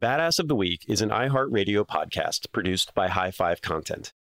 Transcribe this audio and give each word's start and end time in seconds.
Badass 0.00 0.38
of 0.38 0.48
the 0.48 0.56
Week 0.56 0.86
is 0.88 1.02
an 1.02 1.10
iHeartRadio 1.10 1.86
podcast 1.86 2.50
produced 2.52 2.94
by 2.94 3.08
High 3.08 3.30
Five 3.30 3.60
Content. 3.60 4.14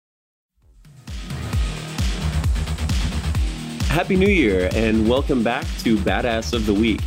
Happy 3.87 4.17
New 4.17 4.27
Year 4.27 4.71
and 4.75 5.09
welcome 5.09 5.45
back 5.45 5.65
to 5.85 5.97
Badass 5.99 6.53
of 6.53 6.67
the 6.67 6.75
Week. 6.75 7.01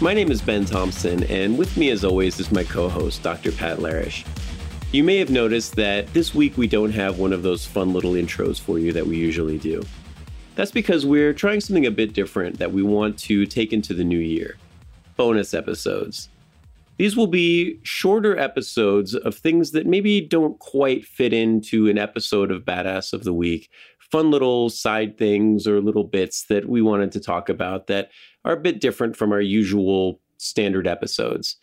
My 0.00 0.14
name 0.14 0.30
is 0.30 0.40
Ben 0.40 0.64
Thompson, 0.64 1.24
and 1.24 1.58
with 1.58 1.76
me, 1.76 1.90
as 1.90 2.06
always, 2.06 2.40
is 2.40 2.50
my 2.50 2.64
co 2.64 2.88
host, 2.88 3.22
Dr. 3.22 3.52
Pat 3.52 3.80
Larish. 3.80 4.24
You 4.92 5.04
may 5.04 5.18
have 5.18 5.28
noticed 5.28 5.76
that 5.76 6.10
this 6.14 6.34
week 6.34 6.56
we 6.56 6.68
don't 6.68 6.92
have 6.92 7.18
one 7.18 7.34
of 7.34 7.42
those 7.42 7.66
fun 7.66 7.92
little 7.92 8.12
intros 8.12 8.58
for 8.58 8.78
you 8.78 8.94
that 8.94 9.06
we 9.06 9.18
usually 9.18 9.58
do. 9.58 9.82
That's 10.54 10.70
because 10.70 11.04
we're 11.04 11.34
trying 11.34 11.60
something 11.60 11.84
a 11.84 11.90
bit 11.90 12.14
different 12.14 12.60
that 12.60 12.72
we 12.72 12.82
want 12.82 13.18
to 13.18 13.44
take 13.44 13.74
into 13.74 13.92
the 13.92 14.04
new 14.04 14.16
year 14.16 14.56
bonus 15.18 15.52
episodes. 15.52 16.30
These 16.98 17.16
will 17.16 17.26
be 17.26 17.78
shorter 17.82 18.38
episodes 18.38 19.14
of 19.14 19.34
things 19.34 19.72
that 19.72 19.86
maybe 19.86 20.20
don't 20.20 20.58
quite 20.58 21.04
fit 21.04 21.32
into 21.32 21.88
an 21.88 21.98
episode 21.98 22.50
of 22.50 22.64
Badass 22.64 23.12
of 23.12 23.24
the 23.24 23.34
Week. 23.34 23.68
Fun 23.98 24.30
little 24.30 24.70
side 24.70 25.18
things 25.18 25.66
or 25.66 25.80
little 25.80 26.04
bits 26.04 26.46
that 26.46 26.68
we 26.68 26.80
wanted 26.80 27.12
to 27.12 27.20
talk 27.20 27.48
about 27.48 27.88
that 27.88 28.10
are 28.44 28.52
a 28.52 28.60
bit 28.60 28.80
different 28.80 29.16
from 29.16 29.32
our 29.32 29.40
usual 29.40 30.20
standard 30.38 30.86
episodes. 30.86 31.56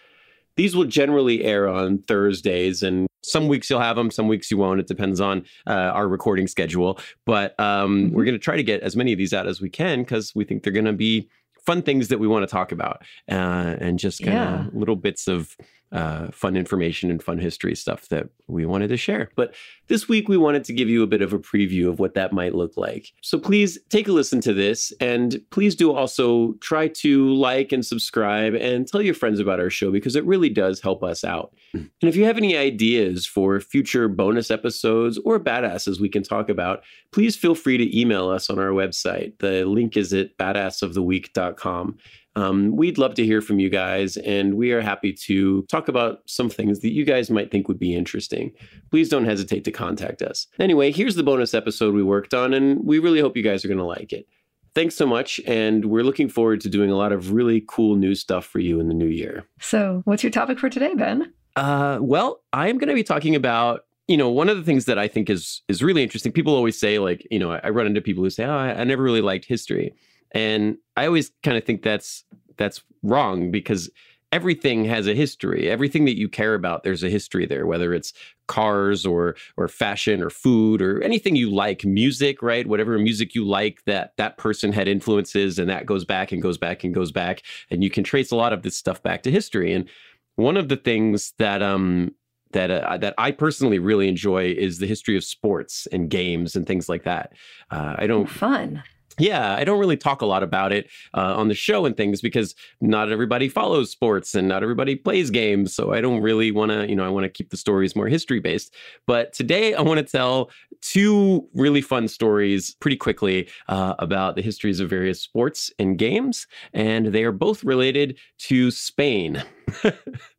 These 0.55 0.75
will 0.75 0.83
generally 0.83 1.43
air 1.43 1.67
on 1.67 1.99
Thursdays, 2.03 2.83
and 2.83 3.07
some 3.23 3.47
weeks 3.47 3.69
you'll 3.69 3.79
have 3.79 3.95
them, 3.95 4.11
some 4.11 4.27
weeks 4.27 4.51
you 4.51 4.57
won't. 4.57 4.79
It 4.79 4.87
depends 4.87 5.19
on 5.19 5.45
uh, 5.65 5.71
our 5.71 6.07
recording 6.07 6.47
schedule. 6.47 6.99
But 7.25 7.59
um, 7.59 8.05
mm-hmm. 8.05 8.15
we're 8.15 8.25
going 8.25 8.35
to 8.35 8.39
try 8.39 8.57
to 8.57 8.63
get 8.63 8.81
as 8.81 8.95
many 8.95 9.13
of 9.13 9.17
these 9.17 9.33
out 9.33 9.47
as 9.47 9.61
we 9.61 9.69
can 9.69 10.03
because 10.03 10.35
we 10.35 10.43
think 10.43 10.61
they're 10.61 10.73
going 10.73 10.85
to 10.85 10.93
be 10.93 11.27
fun 11.65 11.81
things 11.81 12.09
that 12.09 12.19
we 12.19 12.27
want 12.27 12.43
to 12.43 12.51
talk 12.51 12.71
about 12.71 13.01
uh, 13.29 13.75
and 13.79 13.99
just 13.99 14.23
kind 14.23 14.37
of 14.37 14.65
yeah. 14.65 14.79
little 14.79 14.95
bits 14.95 15.27
of 15.27 15.55
uh, 15.93 16.31
fun 16.31 16.57
information 16.57 17.11
and 17.11 17.21
fun 17.21 17.37
history 17.37 17.75
stuff 17.75 18.09
that 18.09 18.27
we 18.47 18.65
wanted 18.65 18.87
to 18.87 18.97
share. 18.97 19.29
But 19.35 19.53
this 19.87 20.09
week, 20.09 20.27
we 20.27 20.37
wanted 20.37 20.63
to 20.65 20.73
give 20.73 20.89
you 20.89 21.03
a 21.03 21.07
bit 21.07 21.21
of 21.21 21.33
a 21.33 21.39
preview 21.39 21.87
of 21.87 21.99
what 21.99 22.15
that 22.15 22.33
might 22.33 22.55
look 22.55 22.75
like. 22.75 23.11
So 23.21 23.37
please 23.37 23.77
take 23.89 24.07
a 24.07 24.11
listen 24.11 24.41
to 24.41 24.53
this 24.53 24.91
and 24.99 25.39
please 25.51 25.75
do 25.75 25.93
also 25.93 26.53
try 26.53 26.87
to 26.87 27.29
like 27.35 27.71
and 27.71 27.85
subscribe 27.85 28.55
and 28.55 28.87
tell 28.87 29.01
your 29.03 29.13
friends 29.13 29.39
about 29.39 29.59
our 29.59 29.69
show 29.69 29.91
because 29.91 30.15
it 30.15 30.25
really 30.25 30.49
does 30.49 30.81
help 30.81 31.03
us 31.03 31.23
out. 31.23 31.53
And 31.73 31.89
if 32.01 32.15
you 32.15 32.25
have 32.25 32.37
any 32.37 32.57
ideas 32.57 33.27
for 33.27 33.59
future 33.59 34.07
bonus 34.07 34.49
episodes 34.49 35.19
or 35.23 35.39
badasses 35.39 35.99
we 35.99 36.09
can 36.09 36.23
talk 36.23 36.49
about, 36.49 36.81
please 37.11 37.35
feel 37.35 37.53
free 37.53 37.77
to 37.77 37.99
email 37.99 38.29
us 38.29 38.49
on 38.49 38.57
our 38.57 38.69
website. 38.69 39.37
The 39.39 39.65
link 39.65 39.95
is 39.95 40.11
at 40.13 40.37
badassoftheweek.com. 40.37 41.97
Um, 42.35 42.75
we'd 42.75 42.97
love 42.97 43.13
to 43.15 43.25
hear 43.25 43.41
from 43.41 43.59
you 43.59 43.69
guys, 43.69 44.17
and 44.17 44.55
we 44.55 44.71
are 44.71 44.81
happy 44.81 45.13
to 45.13 45.63
talk 45.63 45.87
about 45.87 46.21
some 46.25 46.49
things 46.49 46.79
that 46.79 46.91
you 46.91 47.05
guys 47.05 47.29
might 47.29 47.51
think 47.51 47.67
would 47.67 47.79
be 47.79 47.93
interesting. 47.93 48.51
Please 48.89 49.09
don't 49.09 49.25
hesitate 49.25 49.63
to 49.65 49.71
contact 49.71 50.21
us. 50.21 50.47
Anyway, 50.59 50.91
here's 50.91 51.15
the 51.15 51.23
bonus 51.23 51.53
episode 51.53 51.93
we 51.93 52.03
worked 52.03 52.33
on, 52.33 52.53
and 52.53 52.83
we 52.83 52.99
really 52.99 53.21
hope 53.21 53.37
you 53.37 53.43
guys 53.43 53.63
are 53.63 53.67
going 53.67 53.77
to 53.77 53.83
like 53.83 54.11
it. 54.11 54.27
Thanks 54.73 54.95
so 54.95 55.05
much, 55.05 55.39
and 55.45 55.85
we're 55.85 56.03
looking 56.03 56.27
forward 56.27 56.59
to 56.61 56.69
doing 56.69 56.89
a 56.89 56.95
lot 56.95 57.11
of 57.11 57.31
really 57.31 57.63
cool 57.67 57.95
new 57.95 58.15
stuff 58.15 58.45
for 58.45 58.59
you 58.59 58.79
in 58.79 58.87
the 58.87 58.95
new 58.95 59.07
year. 59.07 59.45
So, 59.59 60.01
what's 60.05 60.23
your 60.23 60.31
topic 60.31 60.57
for 60.57 60.69
today, 60.69 60.95
Ben? 60.95 61.31
Uh, 61.55 61.99
well, 62.01 62.41
I 62.51 62.69
am 62.69 62.79
going 62.79 62.87
to 62.87 62.95
be 62.95 63.03
talking 63.03 63.35
about 63.35 63.81
you 64.07 64.17
know 64.17 64.29
one 64.29 64.49
of 64.49 64.57
the 64.57 64.63
things 64.63 64.83
that 64.83 64.99
i 64.99 65.07
think 65.07 65.29
is 65.29 65.61
is 65.69 65.81
really 65.81 66.03
interesting 66.03 66.31
people 66.31 66.53
always 66.53 66.77
say 66.77 66.99
like 66.99 67.25
you 67.31 67.39
know 67.39 67.51
i, 67.51 67.69
run 67.69 67.87
into 67.87 68.01
people 68.01 68.21
who 68.21 68.29
say 68.29 68.43
oh 68.43 68.53
I, 68.53 68.81
I 68.81 68.83
never 68.83 69.01
really 69.01 69.21
liked 69.21 69.45
history 69.45 69.93
and 70.33 70.77
I 70.95 71.05
always 71.05 71.31
kind 71.43 71.57
of 71.57 71.63
think 71.63 71.83
that's 71.83 72.23
that's 72.57 72.81
wrong 73.01 73.51
because 73.51 73.89
everything 74.33 74.83
has 74.85 75.07
a 75.07 75.13
history. 75.13 75.69
Everything 75.69 76.05
that 76.05 76.17
you 76.17 76.27
care 76.27 76.55
about, 76.55 76.83
there's 76.83 77.03
a 77.03 77.09
history 77.09 77.45
there, 77.45 77.67
whether 77.67 77.93
it's 77.93 78.13
cars 78.47 79.05
or 79.05 79.35
or 79.57 79.67
fashion 79.67 80.23
or 80.23 80.29
food 80.31 80.81
or 80.81 81.01
anything 81.03 81.35
you 81.35 81.51
like, 81.51 81.85
music, 81.85 82.41
right? 82.41 82.67
Whatever 82.67 82.97
music 82.97 83.35
you 83.35 83.45
like 83.45 83.83
that 83.85 84.13
that 84.17 84.37
person 84.37 84.73
had 84.73 84.87
influences 84.87 85.59
and 85.59 85.69
that 85.69 85.85
goes 85.85 86.03
back 86.03 86.31
and 86.31 86.41
goes 86.41 86.57
back 86.57 86.83
and 86.83 86.95
goes 86.95 87.11
back 87.11 87.43
and 87.69 87.83
you 87.83 87.91
can 87.91 88.03
trace 88.03 88.31
a 88.31 88.35
lot 88.35 88.53
of 88.53 88.63
this 88.63 88.75
stuff 88.75 89.03
back 89.03 89.21
to 89.23 89.31
history. 89.31 89.71
And 89.71 89.87
one 90.35 90.57
of 90.57 90.67
the 90.67 90.77
things 90.77 91.33
that 91.37 91.61
um 91.61 92.15
that 92.53 92.71
uh, 92.71 92.97
that 92.97 93.13
I 93.19 93.31
personally 93.31 93.79
really 93.79 94.07
enjoy 94.07 94.53
is 94.57 94.79
the 94.79 94.87
history 94.87 95.15
of 95.15 95.23
sports 95.23 95.87
and 95.91 96.09
games 96.09 96.55
and 96.55 96.65
things 96.65 96.89
like 96.89 97.03
that. 97.03 97.33
Uh, 97.69 97.95
I 97.97 98.07
don't 98.07 98.29
fun 98.29 98.83
yeah, 99.19 99.55
I 99.55 99.63
don't 99.63 99.79
really 99.79 99.97
talk 99.97 100.21
a 100.21 100.25
lot 100.25 100.43
about 100.43 100.71
it 100.71 100.89
uh, 101.13 101.35
on 101.35 101.47
the 101.47 101.53
show 101.55 101.85
and 101.85 101.95
things 101.95 102.21
because 102.21 102.55
not 102.81 103.11
everybody 103.11 103.47
follows 103.47 103.91
sports 103.91 104.33
and 104.33 104.47
not 104.47 104.63
everybody 104.63 104.95
plays 104.95 105.29
games. 105.29 105.75
So 105.75 105.93
I 105.93 106.01
don't 106.01 106.21
really 106.21 106.51
want 106.51 106.71
to, 106.71 106.87
you 106.89 106.95
know, 106.95 107.05
I 107.05 107.09
want 107.09 107.25
to 107.25 107.29
keep 107.29 107.49
the 107.49 107.57
stories 107.57 107.95
more 107.95 108.07
history 108.07 108.39
based. 108.39 108.73
But 109.05 109.33
today 109.33 109.73
I 109.73 109.81
want 109.81 109.99
to 109.99 110.05
tell 110.05 110.49
two 110.81 111.47
really 111.53 111.81
fun 111.81 112.07
stories 112.07 112.75
pretty 112.79 112.97
quickly 112.97 113.47
uh, 113.69 113.93
about 113.99 114.35
the 114.35 114.41
histories 114.41 114.79
of 114.79 114.89
various 114.89 115.21
sports 115.21 115.71
and 115.77 115.97
games. 115.97 116.47
And 116.73 117.07
they 117.07 117.23
are 117.23 117.31
both 117.31 117.63
related 117.63 118.17
to 118.39 118.71
Spain. 118.71 119.43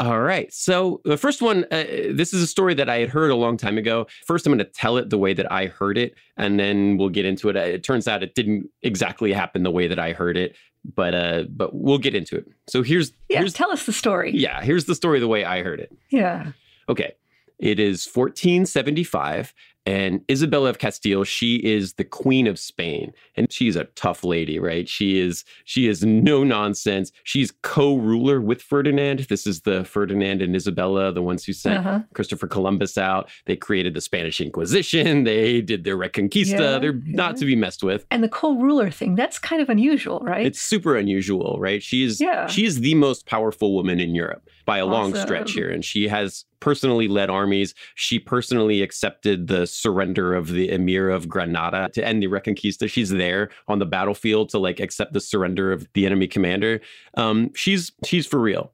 All 0.00 0.20
right. 0.20 0.52
So 0.52 1.00
the 1.04 1.16
first 1.16 1.42
one, 1.42 1.64
uh, 1.70 1.84
this 2.12 2.32
is 2.32 2.42
a 2.42 2.46
story 2.46 2.74
that 2.74 2.88
I 2.88 2.98
had 2.98 3.08
heard 3.08 3.30
a 3.30 3.36
long 3.36 3.56
time 3.56 3.78
ago. 3.78 4.06
First, 4.26 4.46
I'm 4.46 4.52
going 4.52 4.58
to 4.58 4.64
tell 4.64 4.96
it 4.96 5.10
the 5.10 5.18
way 5.18 5.34
that 5.34 5.50
I 5.50 5.66
heard 5.66 5.98
it, 5.98 6.14
and 6.36 6.58
then 6.58 6.96
we'll 6.96 7.08
get 7.08 7.24
into 7.24 7.48
it. 7.48 7.56
It 7.56 7.84
turns 7.84 8.08
out 8.08 8.22
it 8.22 8.34
didn't 8.34 8.68
exactly 8.82 9.32
happen 9.32 9.62
the 9.62 9.70
way 9.70 9.86
that 9.86 9.98
I 9.98 10.12
heard 10.12 10.36
it, 10.36 10.56
but 10.84 11.14
uh, 11.14 11.44
but 11.48 11.74
we'll 11.74 11.98
get 11.98 12.14
into 12.14 12.36
it. 12.36 12.46
So 12.68 12.82
here's 12.82 13.12
yeah. 13.28 13.38
Here's, 13.38 13.52
tell 13.52 13.70
us 13.70 13.86
the 13.86 13.92
story. 13.92 14.32
Yeah, 14.34 14.62
here's 14.62 14.86
the 14.86 14.94
story 14.94 15.20
the 15.20 15.28
way 15.28 15.44
I 15.44 15.62
heard 15.62 15.80
it. 15.80 15.96
Yeah. 16.10 16.52
Okay. 16.88 17.14
It 17.58 17.78
is 17.78 18.06
1475, 18.12 19.54
and 19.86 20.22
Isabella 20.30 20.70
of 20.70 20.78
Castile, 20.78 21.24
she 21.24 21.56
is 21.56 21.94
the 21.94 22.04
queen 22.04 22.46
of 22.46 22.58
Spain, 22.58 23.12
and 23.36 23.52
she's 23.52 23.76
a 23.76 23.84
tough 23.84 24.24
lady, 24.24 24.58
right? 24.58 24.88
She 24.88 25.18
is 25.18 25.44
she 25.64 25.88
is 25.88 26.02
no 26.02 26.42
nonsense. 26.42 27.12
She's 27.24 27.52
co-ruler 27.62 28.40
with 28.40 28.62
Ferdinand. 28.62 29.20
This 29.28 29.46
is 29.46 29.60
the 29.62 29.84
Ferdinand 29.84 30.40
and 30.40 30.56
Isabella, 30.56 31.12
the 31.12 31.22
ones 31.22 31.44
who 31.44 31.52
sent 31.52 31.80
uh-huh. 31.80 32.00
Christopher 32.14 32.46
Columbus 32.46 32.96
out. 32.96 33.28
They 33.44 33.56
created 33.56 33.92
the 33.92 34.00
Spanish 34.00 34.40
Inquisition. 34.40 35.24
They 35.24 35.60
did 35.60 35.84
their 35.84 35.98
Reconquista. 35.98 36.58
Yeah, 36.58 36.78
They're 36.78 36.94
yeah. 36.94 37.16
not 37.16 37.36
to 37.36 37.44
be 37.44 37.54
messed 37.54 37.82
with. 37.82 38.06
And 38.10 38.24
the 38.24 38.28
co-ruler 38.28 38.90
thing, 38.90 39.16
that's 39.16 39.38
kind 39.38 39.60
of 39.60 39.68
unusual, 39.68 40.20
right? 40.20 40.46
It's 40.46 40.62
super 40.62 40.96
unusual, 40.96 41.58
right? 41.60 41.82
She 41.82 42.04
is 42.04 42.22
yeah. 42.22 42.46
she 42.46 42.64
is 42.64 42.80
the 42.80 42.94
most 42.94 43.26
powerful 43.26 43.74
woman 43.74 44.00
in 44.00 44.14
Europe 44.14 44.48
by 44.64 44.78
a 44.78 44.86
awesome. 44.86 45.12
long 45.12 45.14
stretch 45.14 45.52
here, 45.52 45.68
and 45.68 45.84
she 45.84 46.08
has 46.08 46.46
personally 46.64 47.08
led 47.08 47.28
armies. 47.28 47.74
She 47.94 48.18
personally 48.18 48.80
accepted 48.80 49.48
the 49.48 49.66
surrender 49.66 50.34
of 50.34 50.48
the 50.48 50.70
emir 50.70 51.10
of 51.10 51.28
Granada 51.28 51.90
to 51.92 52.02
end 52.02 52.22
the 52.22 52.26
Reconquista. 52.26 52.88
She's 52.88 53.10
there 53.10 53.50
on 53.68 53.80
the 53.80 53.86
battlefield 53.86 54.48
to 54.48 54.58
like 54.58 54.80
accept 54.80 55.12
the 55.12 55.20
surrender 55.20 55.72
of 55.72 55.86
the 55.92 56.06
enemy 56.06 56.26
commander. 56.26 56.80
Um, 57.18 57.50
she's 57.54 57.92
she's 58.02 58.26
for 58.26 58.40
real. 58.40 58.72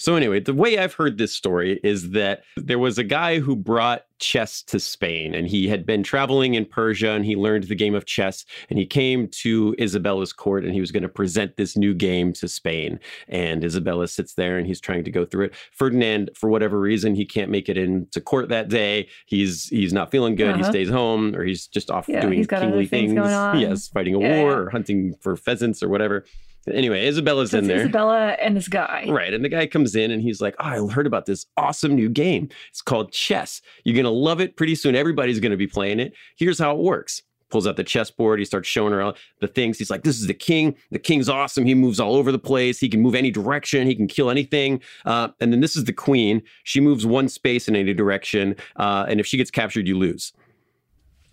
So 0.00 0.16
anyway, 0.16 0.40
the 0.40 0.54
way 0.54 0.78
I've 0.78 0.94
heard 0.94 1.18
this 1.18 1.36
story 1.36 1.78
is 1.84 2.12
that 2.12 2.42
there 2.56 2.78
was 2.78 2.96
a 2.96 3.04
guy 3.04 3.38
who 3.38 3.54
brought 3.54 4.06
chess 4.18 4.62
to 4.62 4.80
Spain 4.80 5.34
and 5.34 5.46
he 5.46 5.68
had 5.68 5.84
been 5.84 6.02
traveling 6.02 6.54
in 6.54 6.64
Persia 6.64 7.10
and 7.10 7.24
he 7.24 7.36
learned 7.36 7.64
the 7.64 7.74
game 7.74 7.94
of 7.94 8.06
chess 8.06 8.46
and 8.70 8.78
he 8.78 8.86
came 8.86 9.28
to 9.28 9.74
Isabella's 9.78 10.32
court 10.32 10.64
and 10.64 10.72
he 10.72 10.80
was 10.80 10.90
going 10.90 11.02
to 11.02 11.08
present 11.08 11.58
this 11.58 11.76
new 11.76 11.92
game 11.92 12.32
to 12.34 12.48
Spain 12.48 12.98
and 13.28 13.62
Isabella 13.62 14.08
sits 14.08 14.32
there 14.34 14.56
and 14.56 14.66
he's 14.66 14.80
trying 14.80 15.04
to 15.04 15.10
go 15.10 15.26
through 15.26 15.46
it. 15.46 15.54
Ferdinand 15.72 16.30
for 16.34 16.48
whatever 16.48 16.80
reason 16.80 17.14
he 17.14 17.26
can't 17.26 17.50
make 17.50 17.68
it 17.68 17.76
into 17.76 18.22
court 18.22 18.48
that 18.48 18.70
day. 18.70 19.06
He's 19.26 19.66
he's 19.68 19.92
not 19.92 20.10
feeling 20.10 20.34
good. 20.34 20.54
Uh-huh. 20.54 20.64
He 20.64 20.64
stays 20.64 20.88
home 20.88 21.36
or 21.36 21.44
he's 21.44 21.66
just 21.66 21.90
off 21.90 22.08
yeah, 22.08 22.22
doing 22.22 22.46
kingly 22.46 22.86
things. 22.86 23.12
things. 23.12 23.20
Yes, 23.60 23.88
fighting 23.88 24.14
a 24.14 24.20
yeah, 24.20 24.42
war 24.42 24.50
yeah. 24.50 24.56
or 24.56 24.70
hunting 24.70 25.14
for 25.20 25.36
pheasants 25.36 25.82
or 25.82 25.90
whatever. 25.90 26.24
Anyway, 26.68 27.06
Isabella's 27.06 27.52
so 27.52 27.58
in 27.58 27.66
there. 27.66 27.80
Isabella 27.80 28.36
and 28.40 28.56
this 28.56 28.68
guy. 28.68 29.06
Right. 29.08 29.32
And 29.32 29.44
the 29.44 29.48
guy 29.48 29.66
comes 29.66 29.94
in 29.94 30.10
and 30.10 30.22
he's 30.22 30.40
like, 30.40 30.54
Oh, 30.60 30.88
I 30.88 30.92
heard 30.92 31.06
about 31.06 31.26
this 31.26 31.46
awesome 31.56 31.94
new 31.94 32.08
game. 32.08 32.48
It's 32.68 32.82
called 32.82 33.12
chess. 33.12 33.62
You're 33.84 33.94
going 33.94 34.04
to 34.04 34.10
love 34.10 34.40
it 34.40 34.56
pretty 34.56 34.74
soon. 34.74 34.94
Everybody's 34.94 35.40
going 35.40 35.52
to 35.52 35.56
be 35.56 35.66
playing 35.66 36.00
it. 36.00 36.12
Here's 36.36 36.58
how 36.58 36.72
it 36.76 36.82
works 36.82 37.22
pulls 37.50 37.66
out 37.66 37.76
the 37.76 37.84
chessboard. 37.84 38.38
He 38.38 38.44
starts 38.44 38.68
showing 38.68 38.92
her 38.92 39.02
all 39.02 39.16
the 39.40 39.48
things. 39.48 39.78
He's 39.78 39.90
like, 39.90 40.04
"This 40.04 40.20
is 40.20 40.26
the 40.26 40.34
king. 40.34 40.76
The 40.90 40.98
king's 40.98 41.28
awesome. 41.28 41.66
He 41.66 41.74
moves 41.74 42.00
all 42.00 42.14
over 42.14 42.32
the 42.32 42.38
place. 42.38 42.78
He 42.78 42.88
can 42.88 43.00
move 43.00 43.14
any 43.14 43.30
direction. 43.30 43.86
He 43.86 43.94
can 43.94 44.06
kill 44.06 44.30
anything." 44.30 44.80
Uh, 45.04 45.28
and 45.40 45.52
then 45.52 45.60
this 45.60 45.76
is 45.76 45.84
the 45.84 45.92
queen. 45.92 46.42
She 46.64 46.80
moves 46.80 47.04
one 47.04 47.28
space 47.28 47.68
in 47.68 47.76
any 47.76 47.92
direction, 47.92 48.56
uh, 48.76 49.04
and 49.08 49.20
if 49.20 49.26
she 49.26 49.36
gets 49.36 49.50
captured, 49.50 49.86
you 49.86 49.98
lose. 49.98 50.32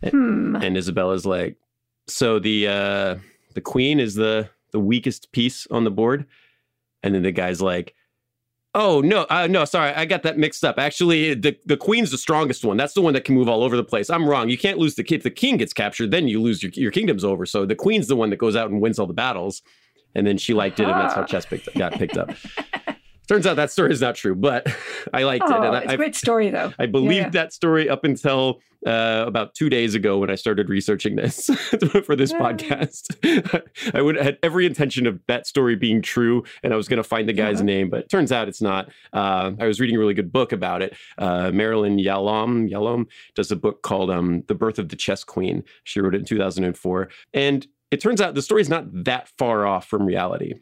Hmm. 0.03 0.55
And 0.55 0.75
Isabella's 0.75 1.25
like, 1.25 1.57
"So 2.07 2.39
the 2.39 2.67
uh, 2.67 3.15
the 3.53 3.61
queen 3.61 3.99
is 3.99 4.15
the 4.15 4.49
the 4.71 4.79
weakest 4.79 5.31
piece 5.31 5.67
on 5.67 5.83
the 5.83 5.91
board," 5.91 6.25
and 7.03 7.15
then 7.15 7.23
the 7.23 7.31
guy's 7.31 7.61
like. 7.61 7.93
Oh 8.75 9.01
no, 9.01 9.25
uh, 9.31 9.47
no, 9.47 9.65
sorry, 9.65 9.91
I 9.93 10.05
got 10.05 10.21
that 10.21 10.37
mixed 10.37 10.63
up. 10.63 10.77
Actually, 10.77 11.33
the, 11.33 11.57
the 11.65 11.77
queen's 11.77 12.11
the 12.11 12.17
strongest 12.17 12.63
one. 12.63 12.77
That's 12.77 12.93
the 12.93 13.01
one 13.01 13.13
that 13.15 13.25
can 13.25 13.33
move 13.33 13.49
all 13.49 13.63
over 13.63 13.75
the 13.75 13.83
place. 13.83 14.07
I'm 14.07 14.29
wrong. 14.29 14.49
You 14.49 14.57
can't 14.57 14.77
lose 14.77 14.93
the 14.93 15.03
king. 15.03 15.17
if 15.17 15.23
the 15.23 15.31
king 15.31 15.57
gets 15.57 15.73
captured, 15.73 16.11
then 16.11 16.27
you 16.27 16.39
lose 16.39 16.61
your 16.61 16.71
your 16.75 16.91
kingdom's 16.91 17.23
over. 17.23 17.47
So 17.47 17.65
the 17.65 17.75
queen's 17.75 18.07
the 18.07 18.15
one 18.15 18.29
that 18.29 18.37
goes 18.37 18.55
out 18.55 18.69
and 18.69 18.79
wins 18.79 18.99
all 18.99 19.07
the 19.07 19.13
battles. 19.13 19.63
And 20.13 20.27
then 20.27 20.37
she 20.37 20.53
liked 20.53 20.79
it, 20.79 20.87
and 20.87 20.93
that's 20.93 21.15
how 21.15 21.23
chess 21.23 21.45
picked, 21.45 21.73
got 21.75 21.93
picked 21.93 22.17
up. 22.17 22.31
Turns 23.27 23.45
out 23.45 23.55
that 23.57 23.71
story 23.71 23.91
is 23.91 24.01
not 24.01 24.15
true, 24.15 24.35
but 24.35 24.67
I 25.13 25.23
liked 25.23 25.43
Oh, 25.47 25.61
it. 25.61 25.65
And 25.67 25.75
it's 25.83 25.87
I, 25.91 25.93
a 25.93 25.97
great 25.97 26.15
story, 26.15 26.49
though. 26.49 26.73
I 26.79 26.85
believed 26.85 27.13
Yeah. 27.13 27.29
that 27.29 27.53
story 27.53 27.89
up 27.89 28.03
until 28.03 28.61
uh, 28.85 29.25
about 29.27 29.53
two 29.55 29.69
days 29.69 29.95
ago 29.95 30.19
when 30.19 30.29
I 30.29 30.35
started 30.35 30.69
researching 30.69 31.15
this 31.15 31.47
for 32.05 32.15
this 32.15 32.31
Yeah. 32.31 32.39
podcast. 32.39 33.65
I 33.93 34.01
would 34.01 34.15
had 34.15 34.37
every 34.43 34.65
intention 34.65 35.07
of 35.07 35.19
that 35.27 35.45
story 35.47 35.75
being 35.75 36.01
true, 36.01 36.43
and 36.63 36.71
I 36.73 36.75
was 36.77 36.87
going 36.87 36.97
to 36.97 37.03
find 37.03 37.27
the 37.27 37.33
guy's 37.33 37.55
Uh-huh. 37.57 37.63
name, 37.65 37.89
but 37.89 38.01
it 38.01 38.09
turns 38.09 38.31
out 38.31 38.47
it's 38.47 38.61
not. 38.61 38.89
Uh, 39.11 39.51
I 39.59 39.65
was 39.67 39.79
reading 39.79 39.95
a 39.95 39.99
really 39.99 40.13
good 40.13 40.31
book 40.31 40.51
about 40.51 40.81
it. 40.81 40.95
Uh, 41.17 41.51
Marilyn 41.51 41.97
Yalom 41.97 42.69
Yalom 42.71 43.07
does 43.35 43.51
a 43.51 43.55
book 43.55 43.81
called 43.81 44.09
um, 44.11 44.43
"The 44.47 44.55
Birth 44.55 44.79
of 44.79 44.89
the 44.89 44.95
Chess 44.95 45.23
Queen." 45.23 45.63
She 45.83 45.99
wrote 45.99 46.13
it 46.15 46.19
in 46.19 46.25
2004, 46.25 47.09
and 47.33 47.67
it 47.89 47.99
turns 47.99 48.21
out 48.21 48.35
the 48.35 48.41
story 48.41 48.61
is 48.61 48.69
not 48.69 48.85
that 49.05 49.27
far 49.37 49.65
off 49.65 49.87
from 49.87 50.05
reality. 50.05 50.53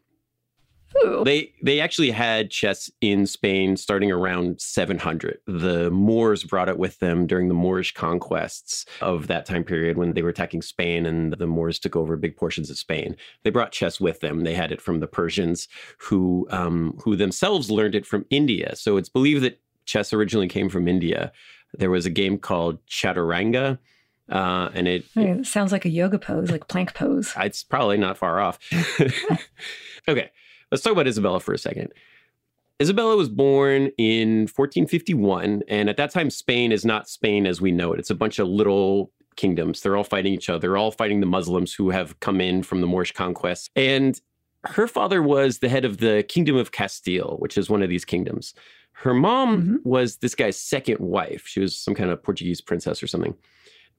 Ooh. 1.04 1.24
They 1.26 1.52
they 1.62 1.80
actually 1.80 2.12
had 2.12 2.52
chess 2.52 2.90
in 3.02 3.26
Spain 3.26 3.76
starting 3.78 4.12
around 4.12 4.62
700. 4.62 5.40
The 5.46 5.92
Moors 5.92 6.44
brought 6.44 6.70
it 6.70 6.78
with 6.78 7.00
them 7.00 7.28
during 7.28 7.48
the 7.48 7.54
Moorish 7.54 7.94
conquests 7.94 8.86
of 9.02 9.28
that 9.28 9.46
time 9.46 9.64
period 9.64 9.98
when 9.98 10.14
they 10.14 10.22
were 10.22 10.30
attacking 10.30 10.62
Spain 10.62 11.06
and 11.06 11.34
the 11.34 11.48
Moors 11.48 11.80
took 11.80 11.96
over 11.96 12.16
big 12.16 12.38
portions 12.38 12.70
of 12.70 12.78
Spain. 12.78 13.16
They 13.44 13.50
brought 13.50 13.72
chess 13.72 14.00
with 14.00 14.22
them. 14.22 14.44
They 14.44 14.54
had 14.54 14.72
it 14.72 14.82
from 14.82 15.00
the 15.00 15.08
Persians, 15.08 15.68
who 15.98 16.48
um, 16.50 16.98
who 17.04 17.16
themselves 17.16 17.70
learned 17.70 17.96
it 17.96 18.06
from 18.06 18.26
India. 18.30 18.76
So 18.76 18.98
it's 18.98 19.10
believed 19.10 19.44
that 19.44 19.60
chess 19.86 20.14
originally 20.14 20.48
came 20.48 20.70
from 20.70 20.88
India. 20.88 21.32
There 21.78 21.90
was 21.90 22.06
a 22.06 22.10
game 22.10 22.38
called 22.38 22.86
Chaturanga, 22.88 23.80
uh, 24.30 24.70
and 24.74 24.88
it 24.88 25.06
I 25.16 25.20
mean, 25.20 25.40
it 25.42 25.46
sounds 25.46 25.72
like 25.72 25.86
a 25.86 25.90
yoga 25.90 26.20
pose, 26.20 26.52
like 26.52 26.68
plank 26.68 26.94
pose. 26.94 27.34
it's 27.38 27.64
probably 27.64 27.98
not 27.98 28.18
far 28.18 28.40
off. 28.40 28.60
okay, 30.08 30.32
let's 30.76 30.84
talk 30.84 30.92
about 30.92 31.08
Isabella 31.08 31.40
for 31.40 31.54
a 31.54 31.58
second. 31.58 31.94
Isabella 32.82 33.16
was 33.16 33.30
born 33.30 33.92
in 33.98 34.42
1451, 34.54 35.64
and 35.70 35.90
at 35.90 35.96
that 35.96 36.12
time, 36.12 36.30
Spain 36.30 36.74
is 36.74 36.84
not 36.84 37.08
Spain 37.08 37.48
as 37.48 37.62
we 37.62 37.72
know 37.72 37.94
it. 37.94 38.00
It's 38.00 38.10
a 38.10 38.16
bunch 38.16 38.38
of 38.40 38.50
little 38.50 39.14
kingdoms. 39.38 39.80
They're 39.82 39.96
all 39.96 40.04
fighting 40.04 40.34
each 40.34 40.50
other. 40.50 40.60
They're 40.60 40.76
all 40.76 40.92
fighting 40.92 41.22
the 41.22 41.26
Muslims 41.26 41.74
who 41.74 41.92
have 41.92 42.20
come 42.20 42.42
in 42.42 42.62
from 42.64 42.82
the 42.82 42.88
Moorish 42.88 43.14
conquest. 43.14 43.72
And 43.78 44.20
her 44.66 44.88
father 44.88 45.24
was 45.24 45.60
the 45.60 45.70
head 45.70 45.86
of 45.86 46.00
the 46.00 46.26
Kingdom 46.28 46.58
of 46.58 46.74
Castile, 46.74 47.38
which 47.40 47.58
is 47.58 47.70
one 47.70 47.82
of 47.82 47.88
these 47.90 48.04
kingdoms. 48.04 48.54
Her 48.92 49.14
mom 49.14 49.62
Mhm. 49.62 49.86
was 49.86 50.18
this 50.18 50.36
guy's 50.36 50.60
second 50.60 51.00
wife. 51.00 51.48
She 51.48 51.62
was 51.62 51.78
some 51.78 51.96
kind 51.96 52.10
of 52.10 52.22
Portuguese 52.24 52.60
princess 52.60 53.02
or 53.02 53.08
something. 53.08 53.36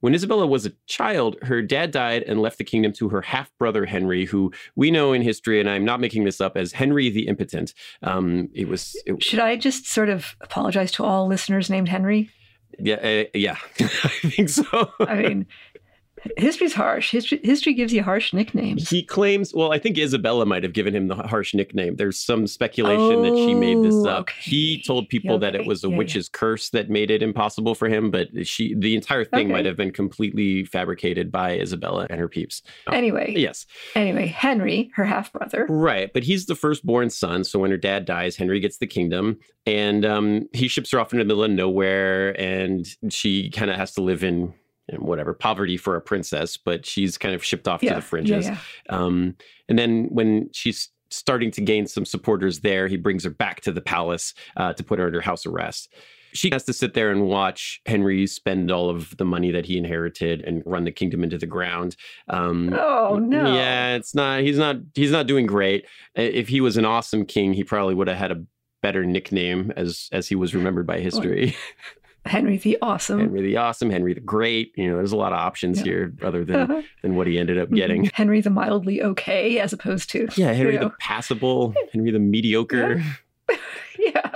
When 0.00 0.14
Isabella 0.14 0.46
was 0.46 0.66
a 0.66 0.72
child, 0.86 1.36
her 1.42 1.62
dad 1.62 1.90
died 1.90 2.22
and 2.24 2.40
left 2.40 2.58
the 2.58 2.64
kingdom 2.64 2.92
to 2.94 3.08
her 3.08 3.22
half 3.22 3.50
brother 3.58 3.86
Henry, 3.86 4.24
who 4.24 4.52
we 4.74 4.90
know 4.90 5.12
in 5.12 5.22
history, 5.22 5.58
and 5.58 5.68
I'm 5.68 5.84
not 5.84 6.00
making 6.00 6.24
this 6.24 6.40
up, 6.40 6.56
as 6.56 6.72
Henry 6.72 7.08
the 7.08 7.28
Impotent. 7.28 7.72
Um, 8.02 8.48
it 8.54 8.68
was, 8.68 8.94
it, 9.06 9.22
Should 9.22 9.40
I 9.40 9.56
just 9.56 9.86
sort 9.86 10.08
of 10.08 10.36
apologize 10.40 10.92
to 10.92 11.04
all 11.04 11.26
listeners 11.26 11.70
named 11.70 11.88
Henry? 11.88 12.30
yeah, 12.78 12.96
uh, 12.96 13.24
yeah, 13.34 13.56
I 13.80 14.30
think 14.30 14.48
so. 14.48 14.90
I 15.00 15.14
mean, 15.16 15.46
history's 16.36 16.74
harsh. 16.74 17.10
History, 17.10 17.40
history 17.42 17.74
gives 17.74 17.92
you 17.92 18.02
harsh 18.02 18.32
nicknames. 18.32 18.88
He 18.88 19.02
claims, 19.02 19.52
well, 19.54 19.72
I 19.72 19.78
think 19.78 19.98
Isabella 19.98 20.46
might 20.46 20.62
have 20.62 20.72
given 20.72 20.94
him 20.94 21.08
the 21.08 21.14
harsh 21.16 21.54
nickname. 21.54 21.96
There's 21.96 22.18
some 22.18 22.46
speculation 22.46 23.22
that 23.22 23.36
she 23.36 23.54
made 23.54 23.82
this 23.82 23.94
Oh, 24.04 24.08
up. 24.10 24.30
He 24.30 24.82
told 24.82 25.08
people 25.08 25.38
that 25.38 25.54
it 25.54 25.66
was 25.66 25.82
a 25.84 25.88
Yeah, 25.88 25.92
yeah. 25.92 25.98
witch's 25.98 26.28
curse 26.28 26.70
that 26.70 26.90
made 26.90 27.10
it 27.10 27.22
impossible 27.22 27.74
for 27.74 27.88
him, 27.88 28.10
but 28.10 28.28
she, 28.46 28.74
the 28.74 28.94
entire 28.94 29.24
thing 29.24 29.46
Okay. 29.46 29.52
might 29.52 29.66
have 29.66 29.76
been 29.76 29.90
completely 29.92 30.64
fabricated 30.64 31.30
by 31.32 31.58
Isabella 31.58 32.06
and 32.10 32.18
her 32.20 32.28
peeps. 32.28 32.62
Anyway, 32.92 33.34
Yes. 33.36 33.66
anyway, 33.94 34.26
Henry, 34.26 34.90
her 34.94 35.04
half 35.04 35.32
brother. 35.32 35.66
Right, 35.68 36.10
but 36.12 36.22
he's 36.24 36.46
the 36.46 36.54
firstborn 36.54 37.10
son. 37.10 37.44
So 37.44 37.58
when 37.58 37.70
her 37.70 37.76
dad 37.76 38.04
dies, 38.04 38.36
Henry 38.36 38.60
gets 38.60 38.78
the 38.78 38.86
kingdom, 38.86 39.38
and 39.66 40.04
um, 40.04 40.48
he 40.52 40.68
ships 40.68 40.90
her 40.92 41.00
off 41.00 41.12
into 41.12 41.24
the 41.24 41.28
middle 41.28 41.44
of 41.44 41.50
nowhere, 41.50 42.38
and 42.40 42.86
she 43.10 43.50
kind 43.50 43.70
of 43.70 43.76
has 43.76 43.92
to 43.94 44.02
live 44.02 44.22
in, 44.24 44.54
in 44.88 45.00
whatever 45.04 45.34
poverty 45.34 45.76
for 45.76 45.96
a 45.96 46.00
princess. 46.00 46.56
But 46.56 46.86
she's 46.86 47.18
kind 47.18 47.34
of 47.34 47.44
shipped 47.44 47.68
off 47.68 47.80
to 47.80 47.86
the 47.96 48.00
fringes. 48.02 48.46
yeah, 48.46 48.58
yeah. 48.88 48.96
Um, 48.96 49.36
and 49.68 49.78
then 49.78 50.06
when 50.10 50.50
she's 50.52 50.90
starting 51.10 51.50
to 51.52 51.60
gain 51.60 51.86
some 51.86 52.04
supporters 52.04 52.60
there, 52.60 52.88
he 52.88 52.96
brings 52.96 53.24
her 53.24 53.30
back 53.30 53.60
to 53.62 53.72
the 53.72 53.80
palace 53.80 54.34
uh, 54.56 54.72
to 54.72 54.82
put 54.82 54.98
her 54.98 55.06
under 55.06 55.20
house 55.20 55.46
arrest. 55.46 55.88
She 56.32 56.50
has 56.50 56.64
to 56.64 56.72
sit 56.74 56.92
there 56.92 57.10
and 57.10 57.26
watch 57.28 57.80
Henry 57.86 58.26
spend 58.26 58.70
all 58.70 58.90
of 58.90 59.16
the 59.16 59.24
money 59.24 59.52
that 59.52 59.64
he 59.64 59.78
inherited 59.78 60.42
and 60.42 60.62
run 60.66 60.84
the 60.84 60.90
kingdom 60.92 61.24
into 61.24 61.38
the 61.38 61.46
ground. 61.46 61.96
Um, 62.28 62.74
Oh 62.74 63.18
no! 63.18 63.54
yeah, 63.54 63.94
it's 63.94 64.14
not. 64.14 64.40
He's 64.40 64.58
not. 64.58 64.76
He's 64.94 65.12
not 65.12 65.26
doing 65.26 65.46
great. 65.46 65.86
If 66.14 66.48
he 66.48 66.60
was 66.60 66.76
an 66.76 66.84
awesome 66.84 67.24
king, 67.24 67.54
he 67.54 67.64
probably 67.64 67.94
would 67.94 68.08
have 68.08 68.18
had 68.18 68.32
a 68.32 68.44
better 68.82 69.06
nickname 69.06 69.72
as 69.76 70.10
as 70.12 70.28
he 70.28 70.34
was 70.34 70.54
remembered 70.54 70.86
by 70.86 70.98
history. 71.00 71.56
Henry 72.26 72.56
the 72.58 72.78
Awesome. 72.82 73.20
Henry 73.20 73.42
the 73.42 73.56
Awesome, 73.56 73.90
Henry 73.90 74.14
the 74.14 74.20
Great. 74.20 74.72
You 74.76 74.90
know, 74.90 74.96
there's 74.96 75.12
a 75.12 75.16
lot 75.16 75.32
of 75.32 75.38
options 75.38 75.78
Yeah. 75.78 75.84
here 75.84 76.12
other 76.22 76.44
than 76.44 76.56
Uh-huh. 76.56 76.82
than 77.02 77.16
what 77.16 77.26
he 77.26 77.38
ended 77.38 77.58
up 77.58 77.70
getting. 77.70 78.10
Henry 78.14 78.40
the 78.40 78.50
mildly 78.50 79.02
okay, 79.02 79.58
as 79.58 79.72
opposed 79.72 80.10
to 80.10 80.28
Yeah, 80.36 80.52
Henry 80.52 80.74
you 80.74 80.78
the 80.80 80.90
passable, 81.00 81.74
Henry 81.92 82.10
the 82.10 82.18
mediocre. 82.18 83.02
yeah. 83.98 84.30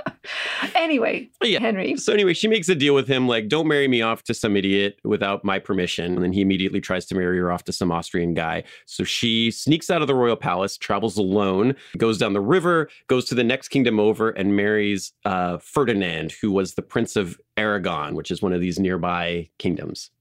Anyway, 0.75 1.29
Yeah. 1.43 1.59
Henry. 1.59 1.95
So 1.97 2.13
anyway, 2.13 2.33
she 2.33 2.47
makes 2.47 2.67
a 2.69 2.75
deal 2.75 2.93
with 2.93 3.07
him 3.07 3.27
like, 3.27 3.47
"Don't 3.47 3.67
marry 3.67 3.87
me 3.87 4.01
off 4.01 4.23
to 4.23 4.33
some 4.33 4.55
idiot 4.55 4.99
without 5.03 5.43
my 5.43 5.59
permission." 5.59 6.13
And 6.15 6.23
then 6.23 6.33
he 6.33 6.41
immediately 6.41 6.81
tries 6.81 7.05
to 7.07 7.15
marry 7.15 7.37
her 7.37 7.51
off 7.51 7.63
to 7.65 7.71
some 7.73 7.91
Austrian 7.91 8.33
guy. 8.33 8.63
So 8.85 9.03
she 9.03 9.51
sneaks 9.51 9.89
out 9.89 10.01
of 10.01 10.07
the 10.07 10.15
royal 10.15 10.35
palace, 10.35 10.77
travels 10.77 11.17
alone, 11.17 11.75
goes 11.97 12.17
down 12.17 12.33
the 12.33 12.41
river, 12.41 12.89
goes 13.07 13.25
to 13.25 13.35
the 13.35 13.43
next 13.43 13.69
kingdom 13.69 13.99
over, 13.99 14.29
and 14.31 14.55
marries 14.55 15.13
uh, 15.25 15.57
Ferdinand, 15.59 16.33
who 16.41 16.51
was 16.51 16.73
the 16.75 16.81
Prince 16.81 17.15
of 17.15 17.39
Aragon, 17.57 18.15
which 18.15 18.31
is 18.31 18.41
one 18.41 18.53
of 18.53 18.61
these 18.61 18.79
nearby 18.79 19.49
kingdoms. 19.57 20.11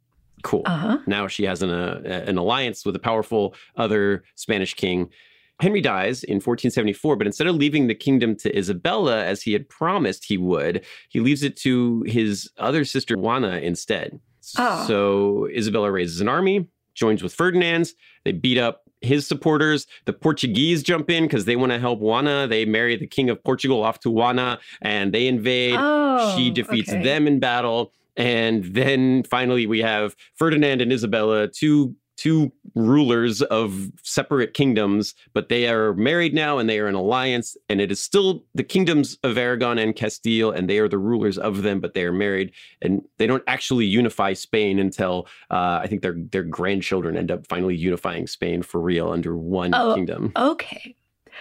Cool. 0.42 0.62
Uh 0.66 0.76
huh. 0.76 0.99
Now 1.06 1.26
she 1.26 1.44
has 1.44 1.62
an, 1.62 1.70
uh, 1.70 2.00
an 2.26 2.38
alliance 2.38 2.87
with 2.87 2.96
a 2.96 3.00
powerful 3.00 3.54
other 3.76 4.25
Spanish 4.37 4.75
king. 4.75 5.11
Henry 5.60 5.80
dies 5.80 6.24
in 6.24 6.36
1474, 6.36 7.16
but 7.16 7.26
instead 7.26 7.46
of 7.46 7.56
leaving 7.56 7.86
the 7.86 7.94
kingdom 7.94 8.36
to 8.36 8.56
Isabella 8.56 9.24
as 9.24 9.42
he 9.42 9.52
had 9.52 9.68
promised 9.68 10.24
he 10.24 10.36
would, 10.38 10.84
he 11.08 11.20
leaves 11.20 11.42
it 11.42 11.56
to 11.58 12.02
his 12.06 12.50
other 12.58 12.84
sister 12.84 13.16
Juana 13.16 13.58
instead. 13.58 14.20
Ah. 14.56 14.84
So 14.86 15.48
Isabella 15.54 15.90
raises 15.92 16.20
an 16.20 16.28
army, 16.28 16.66
joins 16.94 17.22
with 17.22 17.34
Ferdinand's. 17.34 17.94
They 18.24 18.32
beat 18.32 18.58
up 18.58 18.82
his 19.00 19.26
supporters. 19.26 19.86
The 20.04 20.12
Portuguese 20.12 20.82
jump 20.82 21.08
in 21.10 21.24
because 21.24 21.44
they 21.44 21.56
want 21.56 21.72
to 21.72 21.78
help 21.78 22.00
Juana. 22.00 22.46
They 22.46 22.64
marry 22.64 22.96
the 22.96 23.06
king 23.06 23.30
of 23.30 23.42
Portugal 23.42 23.82
off 23.82 24.00
to 24.00 24.10
Juana 24.10 24.58
and 24.82 25.12
they 25.12 25.26
invade 25.26 25.76
Oh, 25.78 26.36
she 26.36 26.50
defeats 26.50 26.90
okay. 26.90 27.02
them 27.02 27.26
in 27.26 27.38
battle 27.40 27.92
and 28.16 28.64
then 28.64 29.22
finally 29.22 29.66
we 29.66 29.78
have 29.78 30.16
ferdinand 30.34 30.82
and 30.82 30.92
isabella 30.92 31.46
two 31.46 31.94
two 32.20 32.52
rulers 32.74 33.40
of 33.40 33.90
separate 34.02 34.52
kingdoms 34.52 35.14
but 35.32 35.48
they 35.48 35.66
are 35.68 35.94
married 35.94 36.34
now 36.34 36.58
and 36.58 36.68
they 36.68 36.78
are 36.78 36.86
in 36.86 36.94
alliance 36.94 37.56
and 37.70 37.80
it 37.80 37.90
is 37.90 37.98
still 38.00 38.44
the 38.54 38.62
kingdoms 38.62 39.16
of 39.24 39.38
aragon 39.38 39.78
and 39.78 39.96
castile 39.96 40.50
and 40.50 40.68
they 40.68 40.78
are 40.78 40.88
the 40.88 40.98
rulers 40.98 41.38
of 41.38 41.62
them 41.62 41.80
but 41.80 41.94
they 41.94 42.04
are 42.04 42.12
married 42.12 42.52
and 42.82 43.02
they 43.16 43.26
don't 43.26 43.42
actually 43.46 43.86
unify 43.86 44.34
spain 44.34 44.78
until 44.78 45.26
uh, 45.50 45.80
i 45.82 45.86
think 45.88 46.02
their 46.02 46.16
their 46.30 46.42
grandchildren 46.44 47.16
end 47.16 47.30
up 47.30 47.46
finally 47.46 47.74
unifying 47.74 48.26
spain 48.26 48.60
for 48.62 48.80
real 48.80 49.08
under 49.10 49.34
one 49.36 49.72
Oh. 49.74 49.94
kingdom 49.94 50.30
Okay. 50.36 50.94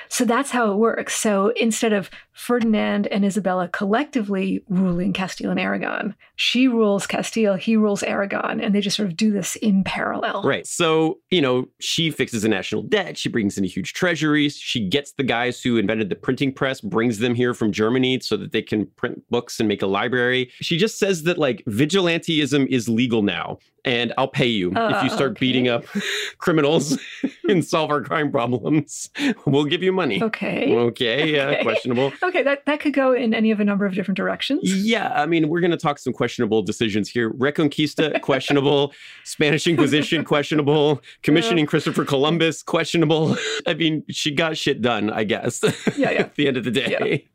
So 0.07 0.25
that's 0.25 0.51
how 0.51 0.71
it 0.71 0.75
works. 0.75 1.15
So 1.15 1.53
instead 1.55 1.93
of 1.93 2.09
Ferdinand 2.33 3.07
and 3.07 3.25
Isabella 3.25 3.67
collectively 3.67 4.63
ruling 4.69 5.11
Castile 5.13 5.51
and 5.51 5.59
Aragon, 5.59 6.15
she 6.35 6.67
rules 6.67 7.05
Castile, 7.05 7.55
he 7.55 7.75
rules 7.75 8.01
Aragon, 8.01 8.61
and 8.61 8.73
they 8.73 8.79
just 8.79 8.95
sort 8.95 9.09
of 9.09 9.17
do 9.17 9.31
this 9.31 9.57
in 9.57 9.83
parallel. 9.83 10.43
Right. 10.43 10.65
So, 10.65 11.19
you 11.29 11.41
know, 11.41 11.67
she 11.79 12.11
fixes 12.11 12.43
the 12.43 12.49
national 12.49 12.83
debt. 12.83 13.17
She 13.17 13.27
brings 13.27 13.57
in 13.57 13.65
a 13.65 13.67
huge 13.67 13.93
treasury. 13.93 14.47
She 14.47 14.87
gets 14.87 15.11
the 15.11 15.23
guys 15.23 15.61
who 15.61 15.77
invented 15.77 16.09
the 16.09 16.15
printing 16.15 16.53
press, 16.53 16.79
brings 16.79 17.19
them 17.19 17.35
here 17.35 17.53
from 17.53 17.71
Germany 17.71 18.21
so 18.21 18.37
that 18.37 18.53
they 18.53 18.61
can 18.61 18.85
print 18.95 19.21
books 19.29 19.59
and 19.59 19.67
make 19.67 19.81
a 19.81 19.87
library. 19.87 20.49
She 20.61 20.77
just 20.77 20.97
says 20.97 21.23
that 21.23 21.37
like 21.37 21.63
vigilanteism 21.65 22.67
is 22.67 22.87
legal 22.87 23.21
now. 23.21 23.59
And 23.89 24.13
I'll 24.19 24.27
pay 24.27 24.45
you 24.45 24.71
if 24.75 25.03
you 25.03 25.09
start 25.09 25.31
okay. 25.31 25.39
beating 25.39 25.67
up 25.67 25.83
criminals 26.37 26.99
and 27.49 27.65
solve 27.65 27.89
our 27.89 28.01
crime 28.01 28.31
problems. 28.31 29.09
We'll 29.47 29.65
give 29.65 29.81
you 29.81 29.91
money. 29.91 30.21
Okay. 30.21 30.75
Okay. 30.75 31.41
okay. 31.41 31.63
questionable. 31.63 32.13
Okay, 32.21 32.43
that 32.43 32.65
that 32.67 32.79
could 32.79 32.93
go 32.93 33.13
in 33.13 33.33
any 33.33 33.49
of 33.49 33.59
a 33.59 33.65
number 33.65 33.87
of 33.87 33.95
different 33.95 34.15
directions. 34.17 34.61
Yeah, 34.63 35.11
I 35.15 35.25
mean, 35.25 35.49
we're 35.49 35.59
going 35.59 35.71
to 35.71 35.77
talk 35.77 35.97
some 35.97 36.13
questionable 36.13 36.61
decisions 36.61 37.09
here. 37.09 37.31
Reconquista, 37.33 38.21
questionable. 38.21 38.93
Spanish 39.23 39.65
Inquisition, 39.65 40.23
questionable. 40.23 41.01
Commissioning 41.23 41.65
uh, 41.65 41.69
Christopher 41.69 42.05
Columbus, 42.05 42.61
questionable. 42.61 43.35
I 43.65 43.73
mean, 43.73 44.03
she 44.09 44.31
got 44.31 44.55
shit 44.55 44.83
done, 44.83 45.09
I 45.09 45.23
guess. 45.23 45.63
Yeah, 45.97 46.11
yeah. 46.11 46.19
At 46.19 46.35
the 46.35 46.47
end 46.47 46.57
of 46.57 46.63
the 46.63 46.71
day. 46.71 46.97
Yeah 47.23 47.29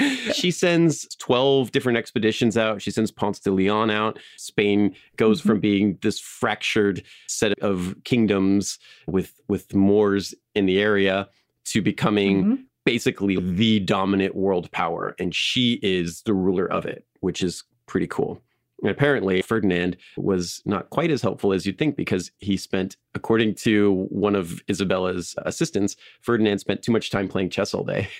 she 0.32 0.50
sends 0.50 1.14
12 1.16 1.72
different 1.72 1.98
expeditions 1.98 2.56
out. 2.56 2.82
She 2.82 2.90
sends 2.90 3.10
Ponce 3.10 3.38
de 3.40 3.50
Leon 3.50 3.90
out. 3.90 4.18
Spain 4.36 4.94
goes 5.16 5.40
mm-hmm. 5.40 5.48
from 5.48 5.60
being 5.60 5.98
this 6.02 6.18
fractured 6.20 7.02
set 7.28 7.58
of 7.60 7.94
kingdoms 8.04 8.78
with 9.06 9.40
with 9.48 9.74
Moors 9.74 10.34
in 10.54 10.66
the 10.66 10.80
area 10.80 11.28
to 11.66 11.82
becoming 11.82 12.44
mm-hmm. 12.44 12.62
basically 12.84 13.36
the 13.36 13.80
dominant 13.80 14.34
world 14.34 14.70
power 14.72 15.14
and 15.18 15.34
she 15.34 15.78
is 15.82 16.22
the 16.22 16.34
ruler 16.34 16.70
of 16.70 16.84
it, 16.86 17.04
which 17.20 17.42
is 17.42 17.64
pretty 17.86 18.06
cool. 18.06 18.40
And 18.82 18.90
apparently, 18.90 19.42
Ferdinand 19.42 19.96
was 20.16 20.62
not 20.64 20.90
quite 20.90 21.10
as 21.10 21.20
helpful 21.20 21.52
as 21.52 21.66
you'd 21.66 21.78
think 21.78 21.96
because 21.96 22.30
he 22.38 22.56
spent, 22.56 22.96
according 23.14 23.54
to 23.56 24.06
one 24.08 24.34
of 24.34 24.62
Isabella's 24.68 25.34
assistants, 25.38 25.96
Ferdinand 26.22 26.58
spent 26.60 26.82
too 26.82 26.92
much 26.92 27.10
time 27.10 27.28
playing 27.28 27.50
chess 27.50 27.74
all 27.74 27.84
day. 27.84 28.08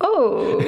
Oh, 0.00 0.60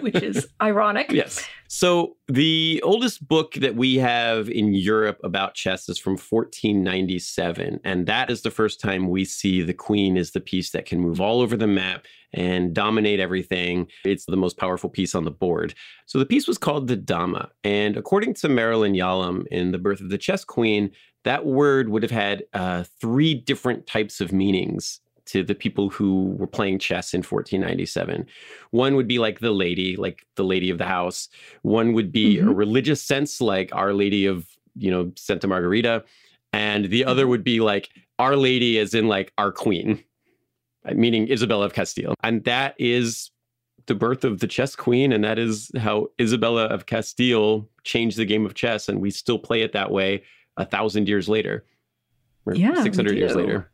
which 0.00 0.22
is 0.22 0.46
ironic. 0.62 1.10
Yes. 1.10 1.46
So 1.68 2.16
the 2.28 2.80
oldest 2.84 3.26
book 3.26 3.54
that 3.54 3.74
we 3.74 3.96
have 3.96 4.48
in 4.48 4.74
Europe 4.74 5.20
about 5.24 5.54
chess 5.54 5.88
is 5.88 5.98
from 5.98 6.12
1497. 6.12 7.80
And 7.84 8.06
that 8.06 8.30
is 8.30 8.42
the 8.42 8.50
first 8.50 8.80
time 8.80 9.08
we 9.08 9.24
see 9.24 9.62
the 9.62 9.74
queen 9.74 10.16
is 10.16 10.32
the 10.32 10.40
piece 10.40 10.70
that 10.70 10.86
can 10.86 11.00
move 11.00 11.20
all 11.20 11.40
over 11.40 11.56
the 11.56 11.66
map 11.66 12.06
and 12.32 12.74
dominate 12.74 13.20
everything. 13.20 13.88
It's 14.04 14.26
the 14.26 14.36
most 14.36 14.56
powerful 14.56 14.90
piece 14.90 15.14
on 15.14 15.24
the 15.24 15.30
board. 15.30 15.74
So 16.06 16.18
the 16.18 16.26
piece 16.26 16.46
was 16.46 16.58
called 16.58 16.86
the 16.86 16.96
Dama. 16.96 17.50
And 17.64 17.96
according 17.96 18.34
to 18.34 18.48
Marilyn 18.48 18.94
Yalom 18.94 19.46
in 19.48 19.72
The 19.72 19.78
Birth 19.78 20.00
of 20.00 20.10
the 20.10 20.18
Chess 20.18 20.44
Queen, 20.44 20.90
that 21.24 21.44
word 21.44 21.88
would 21.88 22.02
have 22.02 22.10
had 22.10 22.44
uh, 22.54 22.84
three 23.00 23.34
different 23.34 23.86
types 23.86 24.20
of 24.20 24.32
meanings 24.32 25.00
to 25.30 25.44
the 25.44 25.54
people 25.54 25.90
who 25.90 26.34
were 26.38 26.46
playing 26.46 26.78
chess 26.80 27.14
in 27.14 27.18
1497. 27.18 28.26
One 28.70 28.96
would 28.96 29.06
be 29.06 29.20
like 29.20 29.38
the 29.38 29.52
lady, 29.52 29.94
like 29.94 30.26
the 30.34 30.42
lady 30.42 30.70
of 30.70 30.78
the 30.78 30.86
house. 30.86 31.28
One 31.62 31.92
would 31.92 32.10
be 32.10 32.36
mm-hmm. 32.36 32.48
a 32.48 32.52
religious 32.52 33.00
sense, 33.00 33.40
like 33.40 33.72
Our 33.72 33.92
Lady 33.92 34.26
of, 34.26 34.48
you 34.76 34.90
know, 34.90 35.12
Santa 35.16 35.46
Margarita. 35.46 36.04
And 36.52 36.86
the 36.86 37.04
other 37.04 37.22
mm-hmm. 37.22 37.30
would 37.30 37.44
be 37.44 37.60
like 37.60 37.90
Our 38.18 38.34
Lady, 38.34 38.78
as 38.78 38.92
in 38.92 39.06
like 39.06 39.32
our 39.38 39.52
queen, 39.52 40.02
uh, 40.84 40.94
meaning 40.94 41.30
Isabella 41.30 41.66
of 41.66 41.74
Castile. 41.74 42.14
And 42.24 42.42
that 42.44 42.74
is 42.78 43.30
the 43.86 43.94
birth 43.94 44.24
of 44.24 44.40
the 44.40 44.48
chess 44.48 44.74
queen. 44.74 45.12
And 45.12 45.22
that 45.22 45.38
is 45.38 45.70
how 45.78 46.08
Isabella 46.20 46.64
of 46.64 46.86
Castile 46.86 47.68
changed 47.84 48.16
the 48.16 48.24
game 48.24 48.44
of 48.44 48.54
chess. 48.54 48.88
And 48.88 49.00
we 49.00 49.12
still 49.12 49.38
play 49.38 49.62
it 49.62 49.72
that 49.74 49.92
way 49.92 50.24
a 50.56 50.64
thousand 50.64 51.08
years 51.08 51.28
later. 51.28 51.64
yeah, 52.52 52.82
600 52.82 53.16
years 53.16 53.36
later. 53.36 53.70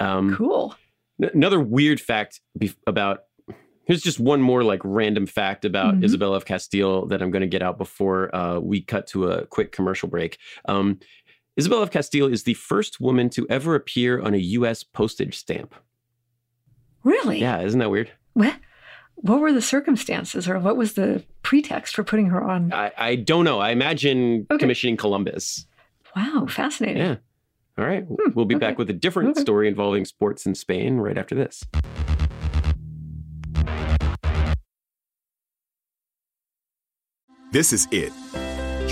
Um, 0.00 0.34
cool 0.34 0.74
another 1.18 1.60
weird 1.60 2.00
fact 2.00 2.40
about 2.86 3.20
here's 3.84 4.02
just 4.02 4.20
one 4.20 4.40
more 4.40 4.62
like 4.62 4.80
random 4.84 5.26
fact 5.26 5.64
about 5.64 5.94
mm-hmm. 5.94 6.04
Isabella 6.04 6.36
of 6.36 6.44
Castile 6.44 7.06
that 7.06 7.22
I'm 7.22 7.30
going 7.30 7.40
to 7.40 7.48
get 7.48 7.62
out 7.62 7.78
before 7.78 8.34
uh, 8.34 8.58
we 8.60 8.82
cut 8.82 9.06
to 9.08 9.28
a 9.30 9.46
quick 9.46 9.72
commercial 9.72 10.08
break. 10.08 10.38
Um, 10.66 11.00
Isabella 11.58 11.82
of 11.82 11.90
Castile 11.90 12.30
is 12.30 12.44
the 12.44 12.54
first 12.54 13.00
woman 13.00 13.30
to 13.30 13.46
ever 13.50 13.74
appear 13.74 14.20
on 14.20 14.34
a 14.34 14.38
U.S. 14.38 14.84
postage 14.84 15.36
stamp. 15.36 15.74
Really? 17.02 17.40
Yeah, 17.40 17.62
isn't 17.62 17.80
that 17.80 17.90
weird? 17.90 18.10
What? 18.34 18.54
What 19.16 19.40
were 19.40 19.52
the 19.52 19.62
circumstances, 19.62 20.48
or 20.48 20.60
what 20.60 20.76
was 20.76 20.92
the 20.92 21.24
pretext 21.42 21.96
for 21.96 22.04
putting 22.04 22.26
her 22.26 22.40
on? 22.40 22.72
I, 22.72 22.92
I 22.96 23.14
don't 23.16 23.44
know. 23.44 23.58
I 23.58 23.70
imagine 23.70 24.46
okay. 24.48 24.58
commissioning 24.60 24.96
Columbus. 24.96 25.66
Wow, 26.14 26.46
fascinating. 26.48 27.02
Yeah. 27.02 27.16
All 27.78 27.86
right. 27.86 28.02
Hmm, 28.02 28.32
we'll 28.34 28.44
be 28.44 28.56
okay. 28.56 28.66
back 28.66 28.78
with 28.78 28.90
a 28.90 28.92
different 28.92 29.30
okay. 29.30 29.40
story 29.40 29.68
involving 29.68 30.04
sports 30.04 30.46
in 30.46 30.54
Spain 30.54 30.96
right 30.96 31.16
after 31.16 31.34
this. 31.34 31.64
This 37.52 37.72
is 37.72 37.86
it. 37.92 38.12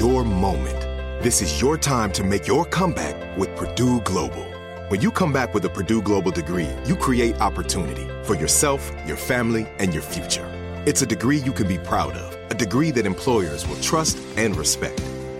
Your 0.00 0.24
moment. 0.24 0.80
This 1.22 1.42
is 1.42 1.60
your 1.60 1.76
time 1.76 2.12
to 2.12 2.22
make 2.22 2.46
your 2.46 2.64
comeback 2.64 3.36
with 3.36 3.54
Purdue 3.56 4.00
Global. 4.02 4.44
When 4.88 5.00
you 5.00 5.10
come 5.10 5.32
back 5.32 5.52
with 5.52 5.64
a 5.64 5.68
Purdue 5.68 6.00
Global 6.00 6.30
degree, 6.30 6.70
you 6.84 6.94
create 6.94 7.40
opportunity 7.40 8.06
for 8.22 8.36
yourself, 8.36 8.92
your 9.06 9.16
family, 9.16 9.66
and 9.78 9.92
your 9.92 10.02
future. 10.02 10.46
It's 10.86 11.02
a 11.02 11.06
degree 11.06 11.38
you 11.38 11.52
can 11.52 11.66
be 11.66 11.78
proud 11.78 12.12
of, 12.12 12.50
a 12.50 12.54
degree 12.54 12.92
that 12.92 13.04
employers 13.04 13.66
will 13.66 13.80
trust 13.80 14.16
and 14.36 14.56
respect. 14.56 15.02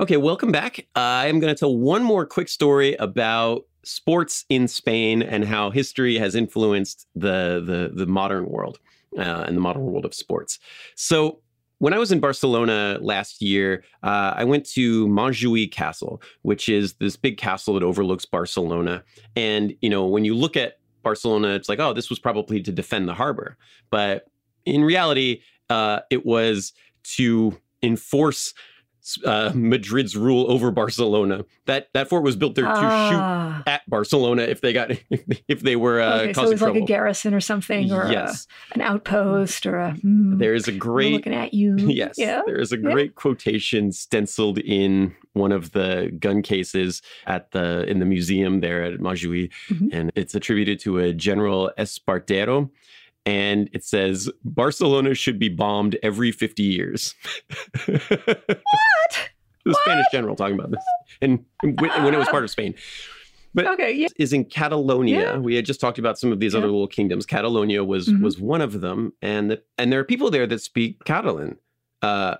Okay, 0.00 0.16
welcome 0.16 0.52
back. 0.52 0.86
I'm 0.94 1.40
going 1.40 1.52
to 1.52 1.58
tell 1.58 1.76
one 1.76 2.04
more 2.04 2.24
quick 2.24 2.48
story 2.48 2.94
about 3.00 3.64
sports 3.82 4.44
in 4.48 4.68
Spain 4.68 5.22
and 5.22 5.44
how 5.44 5.70
history 5.70 6.16
has 6.18 6.36
influenced 6.36 7.08
the 7.16 7.60
the, 7.66 7.90
the 7.92 8.06
modern 8.06 8.46
world 8.46 8.78
uh, 9.18 9.44
and 9.44 9.56
the 9.56 9.60
modern 9.60 9.82
world 9.82 10.04
of 10.04 10.14
sports. 10.14 10.58
So. 10.94 11.40
When 11.80 11.94
I 11.94 11.98
was 11.98 12.10
in 12.10 12.18
Barcelona 12.18 12.98
last 13.00 13.40
year, 13.40 13.84
uh, 14.02 14.34
I 14.34 14.42
went 14.42 14.66
to 14.70 15.06
Montjuïc 15.06 15.70
Castle, 15.70 16.20
which 16.42 16.68
is 16.68 16.94
this 16.94 17.14
big 17.14 17.38
castle 17.38 17.74
that 17.74 17.84
overlooks 17.84 18.24
Barcelona. 18.24 19.04
And 19.36 19.76
you 19.80 19.88
know, 19.88 20.04
when 20.04 20.24
you 20.24 20.34
look 20.34 20.56
at 20.56 20.80
Barcelona, 21.04 21.50
it's 21.50 21.68
like, 21.68 21.78
oh, 21.78 21.92
this 21.92 22.10
was 22.10 22.18
probably 22.18 22.60
to 22.62 22.72
defend 22.72 23.08
the 23.08 23.14
harbor, 23.14 23.56
but 23.90 24.24
in 24.64 24.82
reality, 24.82 25.40
uh, 25.70 26.00
it 26.10 26.26
was 26.26 26.72
to 27.14 27.56
enforce 27.80 28.54
uh, 29.24 29.52
Madrid's 29.54 30.16
rule 30.16 30.50
over 30.50 30.70
Barcelona. 30.70 31.44
That 31.66 31.88
that 31.94 32.08
fort 32.08 32.22
was 32.22 32.36
built 32.36 32.54
there 32.54 32.64
to 32.64 32.70
Ah. 32.72 33.62
shoot 33.64 33.70
at 33.70 33.88
Barcelona 33.88 34.42
if 34.42 34.60
they 34.60 34.72
got 34.72 34.90
if 35.48 35.60
they 35.60 35.76
were 35.76 36.00
uh, 36.00 36.20
okay, 36.22 36.32
so 36.32 36.44
it 36.44 36.48
was 36.50 36.60
like 36.62 36.74
a 36.76 36.80
garrison 36.82 37.34
or 37.34 37.40
something, 37.40 37.92
or 37.92 38.02
a- 38.02 38.12
Yes. 38.12 38.46
an 38.72 38.80
outpost, 38.80 39.66
or 39.66 39.78
a. 39.78 39.92
hmm, 39.92 40.38
there 40.38 40.54
is 40.54 40.68
a 40.68 40.72
great 40.72 41.12
looking 41.12 41.34
at 41.34 41.54
you. 41.54 41.76
yes, 41.78 42.14
Yeah. 42.18 42.42
there 42.46 42.58
is 42.60 42.72
a 42.72 42.76
yeah. 42.76 42.90
great 42.92 43.14
quotation 43.14 43.92
stenciled 43.92 44.58
in 44.58 45.14
one 45.32 45.52
of 45.52 45.72
the 45.72 46.14
gun 46.18 46.42
cases 46.42 47.00
at 47.26 47.50
the 47.52 47.84
in 47.88 47.98
the 48.00 48.06
museum 48.06 48.60
there 48.60 48.82
at 48.82 48.98
Montjuïc, 49.00 49.50
Mhm. 49.70 49.88
and 49.92 50.12
it's 50.14 50.34
attributed 50.34 50.80
to 50.80 50.98
a 50.98 51.12
General 51.12 51.70
Espartero. 51.78 52.70
And 53.28 53.68
it 53.74 53.84
says 53.84 54.30
Barcelona 54.44 55.14
should 55.14 55.38
be 55.38 55.50
bombed 55.50 55.96
every 56.02 56.32
50 56.32 56.62
years. 56.62 57.14
what? 57.86 58.10
The 59.64 59.74
Spanish 59.82 60.06
general 60.10 60.34
talking 60.34 60.54
about 60.58 60.70
this, 60.70 60.82
and 61.20 61.44
when, 61.60 61.74
when 62.02 62.14
it 62.14 62.16
was 62.18 62.28
part 62.28 62.42
of 62.42 62.48
Spain. 62.48 62.74
But 63.52 63.66
Okay. 63.66 63.92
Yeah. 63.92 64.08
is 64.16 64.32
in 64.32 64.46
Catalonia. 64.46 65.20
Yeah. 65.20 65.36
We 65.38 65.56
had 65.56 65.66
just 65.66 65.78
talked 65.78 65.98
about 65.98 66.18
some 66.18 66.32
of 66.32 66.40
these 66.40 66.54
Yeah. 66.54 66.60
other 66.60 66.68
little 66.68 66.86
kingdoms. 66.86 67.26
Catalonia 67.26 67.84
was 67.84 68.08
Mhm. 68.08 68.22
was 68.22 68.38
one 68.40 68.62
of 68.62 68.80
them, 68.80 69.12
and 69.20 69.50
the, 69.50 69.62
and 69.76 69.92
there 69.92 70.00
are 70.00 70.04
people 70.04 70.30
there 70.30 70.46
that 70.46 70.62
speak 70.62 71.04
Catalan. 71.04 71.58
Uh, 72.00 72.36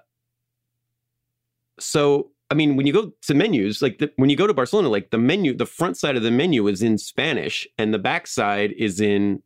so 1.79 2.31
I 2.51 2.55
mean, 2.55 2.77
when 2.77 2.87
you 2.87 2.95
go 2.95 3.13
to 3.27 3.35
menus, 3.35 3.83
like 3.83 3.99
the, 3.99 4.11
when 4.17 4.31
you 4.31 4.37
go 4.37 4.47
to 4.47 4.55
Barcelona, 4.55 4.89
like 4.89 5.11
the 5.11 5.19
menu, 5.19 5.53
the 5.55 5.67
front 5.67 5.99
side 5.99 6.17
of 6.17 6.23
the 6.23 6.31
menu 6.31 6.67
is 6.67 6.81
in 6.83 6.97
Spanish, 6.97 7.69
and 7.77 7.93
the 7.93 7.99
back 7.99 8.27
side 8.27 8.73
is 8.79 9.03
in 9.03 9.43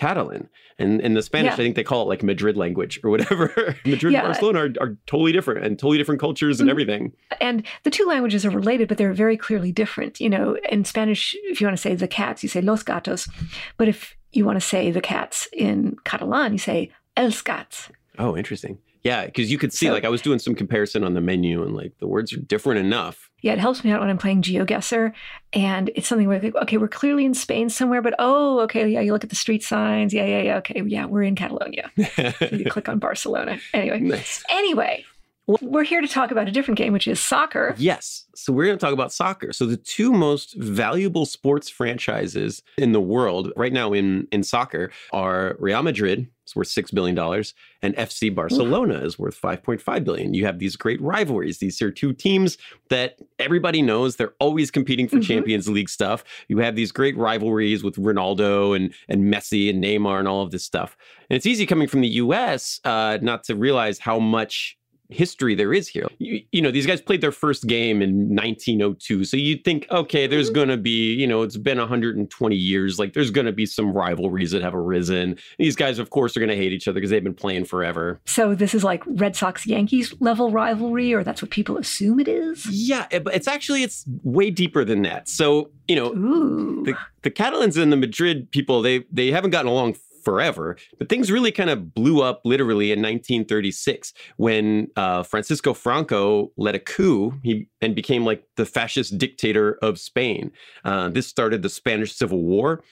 Catalan. 0.00 0.48
And 0.78 0.98
in 1.02 1.12
the 1.12 1.20
Spanish, 1.22 1.50
Yeah. 1.50 1.54
I 1.54 1.56
think 1.58 1.76
they 1.76 1.84
call 1.84 2.00
it 2.02 2.08
like 2.08 2.22
Madrid 2.22 2.56
language 2.56 2.98
or 3.04 3.10
whatever. 3.10 3.52
Madrid 3.84 4.14
Yeah. 4.14 4.20
and 4.20 4.28
Barcelona 4.28 4.58
are, 4.60 4.72
are 4.80 4.96
totally 5.06 5.30
different 5.30 5.62
and 5.64 5.78
totally 5.78 5.98
different 5.98 6.20
cultures 6.20 6.58
and 6.58 6.68
Mhm. 6.68 6.72
everything. 6.72 7.12
And 7.38 7.66
the 7.82 7.90
two 7.90 8.06
languages 8.06 8.46
are 8.46 8.50
related, 8.50 8.88
but 8.88 8.96
they're 8.96 9.12
very 9.12 9.36
clearly 9.36 9.72
different. 9.72 10.18
You 10.18 10.30
know, 10.30 10.56
in 10.70 10.86
Spanish, 10.86 11.36
if 11.44 11.60
you 11.60 11.66
want 11.66 11.76
to 11.76 11.82
say 11.82 11.94
the 11.94 12.08
cats, 12.08 12.42
you 12.42 12.48
say 12.48 12.62
los 12.62 12.82
gatos. 12.82 13.28
But 13.76 13.88
if 13.88 14.16
you 14.32 14.46
want 14.46 14.56
to 14.56 14.66
say 14.66 14.90
the 14.90 15.02
cats 15.02 15.46
in 15.52 15.96
Catalan, 16.04 16.52
you 16.52 16.58
say 16.58 16.90
els 17.18 17.42
gats. 17.42 17.90
Oh, 18.18 18.34
interesting. 18.36 18.78
Yeah, 19.02 19.26
because 19.26 19.50
you 19.52 19.58
could 19.58 19.72
see, 19.72 19.86
So- 19.86 19.92
like, 19.92 20.04
I 20.04 20.08
was 20.10 20.22
doing 20.22 20.38
some 20.38 20.54
comparison 20.54 21.04
on 21.04 21.14
the 21.14 21.20
menu, 21.20 21.62
and 21.62 21.74
like 21.76 21.92
the 22.00 22.06
words 22.06 22.32
are 22.32 22.40
different 22.40 22.80
enough. 22.80 23.29
Yeah, 23.42 23.52
it 23.52 23.58
helps 23.58 23.84
me 23.84 23.90
out 23.90 24.00
when 24.00 24.10
I'm 24.10 24.18
playing 24.18 24.42
GeoGuessr. 24.42 25.12
And 25.52 25.90
it's 25.94 26.08
something 26.08 26.28
where, 26.28 26.40
like, 26.40 26.54
okay, 26.54 26.76
we're 26.76 26.88
clearly 26.88 27.24
in 27.24 27.34
Spain 27.34 27.70
somewhere, 27.70 28.02
but 28.02 28.14
oh, 28.18 28.60
okay, 28.60 28.88
yeah, 28.88 29.00
you 29.00 29.12
look 29.12 29.24
at 29.24 29.30
the 29.30 29.36
street 29.36 29.62
signs. 29.62 30.14
Yeah, 30.14 30.26
yeah, 30.26 30.42
yeah. 30.42 30.56
Okay, 30.58 30.82
yeah, 30.86 31.06
we're 31.06 31.22
in 31.22 31.34
Catalonia. 31.34 31.90
you 31.96 32.66
click 32.68 32.88
on 32.88 32.98
Barcelona. 32.98 33.58
Anyway, 33.72 34.00
nice. 34.00 34.44
anyway, 34.50 35.04
we're 35.46 35.84
here 35.84 36.00
to 36.00 36.06
talk 36.08 36.30
about 36.30 36.48
a 36.48 36.52
different 36.52 36.78
game, 36.78 36.92
which 36.92 37.08
is 37.08 37.18
soccer. 37.18 37.74
Yes. 37.76 38.26
So 38.36 38.52
we're 38.52 38.66
going 38.66 38.78
to 38.78 38.84
talk 38.84 38.92
about 38.94 39.12
soccer. 39.12 39.52
So 39.52 39.66
the 39.66 39.76
two 39.76 40.12
most 40.12 40.54
valuable 40.56 41.26
sports 41.26 41.68
franchises 41.68 42.62
in 42.78 42.92
the 42.92 43.00
world 43.00 43.52
right 43.56 43.72
now 43.72 43.92
in 43.92 44.28
in 44.32 44.42
soccer 44.42 44.90
are 45.12 45.56
Real 45.58 45.82
Madrid, 45.82 46.28
it's 46.44 46.54
worth 46.56 46.68
six 46.68 46.90
billion 46.90 47.14
dollars, 47.14 47.54
and 47.82 47.94
FC 47.96 48.32
Barcelona 48.34 48.94
is 49.00 49.18
worth 49.18 49.34
five 49.34 49.62
point 49.62 49.80
five 49.80 50.04
billion. 50.04 50.34
You 50.34 50.46
have 50.46 50.58
these 50.58 50.76
great 50.76 51.00
rivalries. 51.02 51.58
These 51.58 51.82
are 51.82 51.90
two 51.90 52.12
teams 52.12 52.56
that 52.88 53.18
everybody 53.38 53.82
knows. 53.82 54.16
They're 54.16 54.34
always 54.40 54.70
competing 54.70 55.08
for 55.08 55.16
Mhm. 55.18 55.22
Champions 55.24 55.68
League 55.68 55.88
stuff. 55.88 56.24
You 56.48 56.58
have 56.58 56.76
these 56.76 56.92
great 56.92 57.16
rivalries 57.16 57.82
with 57.84 57.96
Ronaldo 57.96 58.74
and 58.76 58.92
and 59.08 59.32
Messi 59.32 59.68
and 59.68 59.82
Neymar 59.82 60.18
and 60.18 60.28
all 60.28 60.42
of 60.42 60.50
this 60.50 60.64
stuff. 60.64 60.96
And 61.28 61.36
it's 61.36 61.46
easy 61.46 61.66
coming 61.66 61.88
from 61.88 62.00
the 62.00 62.08
U.S. 62.24 62.80
Uh, 62.84 63.18
not 63.20 63.44
to 63.44 63.54
realize 63.54 63.98
how 63.98 64.18
much 64.18 64.76
history 65.10 65.54
there 65.54 65.72
is 65.72 65.88
here. 65.88 66.06
You, 66.18 66.42
you 66.52 66.62
know, 66.62 66.70
these 66.70 66.86
guys 66.86 67.00
played 67.00 67.20
their 67.20 67.32
first 67.32 67.66
game 67.66 68.02
in 68.02 68.34
1902. 68.34 69.24
So 69.24 69.36
you'd 69.36 69.64
think, 69.64 69.86
okay, 69.90 70.26
there's 70.26 70.46
mm-hmm. 70.46 70.54
going 70.54 70.68
to 70.68 70.76
be, 70.76 71.14
you 71.14 71.26
know, 71.26 71.42
it's 71.42 71.56
been 71.56 71.78
120 71.78 72.56
years. 72.56 72.98
Like 72.98 73.12
there's 73.12 73.30
going 73.30 73.46
to 73.46 73.52
be 73.52 73.66
some 73.66 73.92
rivalries 73.92 74.50
that 74.52 74.62
have 74.62 74.74
arisen. 74.74 75.38
These 75.58 75.76
guys, 75.76 75.98
of 75.98 76.10
course, 76.10 76.36
are 76.36 76.40
going 76.40 76.50
to 76.50 76.56
hate 76.56 76.72
each 76.72 76.88
other 76.88 76.94
because 76.94 77.10
they've 77.10 77.24
been 77.24 77.34
playing 77.34 77.64
forever. 77.64 78.20
So 78.26 78.54
this 78.54 78.74
is 78.74 78.84
like 78.84 79.02
Red 79.06 79.36
Sox 79.36 79.66
Yankees 79.66 80.14
level 80.20 80.50
rivalry, 80.50 81.12
or 81.12 81.24
that's 81.24 81.42
what 81.42 81.50
people 81.50 81.76
assume 81.78 82.20
it 82.20 82.28
is. 82.28 82.66
Yeah, 82.66 83.06
it- 83.10 83.24
but 83.24 83.34
it's 83.34 83.48
actually, 83.48 83.82
it's 83.82 84.04
way 84.22 84.50
deeper 84.50 84.84
than 84.84 85.02
that. 85.02 85.28
So, 85.28 85.70
you 85.88 85.96
know, 85.96 86.12
Ooh. 86.12 86.84
the, 86.84 86.94
the 87.22 87.30
Catalans 87.30 87.76
and 87.76 87.92
the 87.92 87.96
Madrid 87.96 88.50
people, 88.50 88.82
they 88.82 89.04
they 89.12 89.30
haven't 89.30 89.50
gotten 89.50 89.70
along 89.70 89.96
forever, 90.22 90.76
but 90.98 91.08
things 91.08 91.30
really 91.30 91.52
kind 91.52 91.70
of 91.70 91.94
blew 91.94 92.22
up 92.22 92.42
literally 92.44 92.92
in 92.92 93.00
1936 93.00 94.12
when 94.36 94.88
uh, 94.96 95.22
Francisco 95.22 95.74
Franco 95.74 96.52
led 96.56 96.74
a 96.74 96.78
coup 96.78 97.38
he, 97.42 97.68
and 97.80 97.94
became 97.94 98.24
like 98.24 98.44
the 98.56 98.66
fascist 98.66 99.18
dictator 99.18 99.78
of 99.82 99.98
Spain. 99.98 100.52
Uh, 100.84 101.08
this 101.08 101.26
started 101.26 101.62
the 101.62 101.68
Spanish 101.68 102.14
Civil 102.14 102.42
War. 102.42 102.82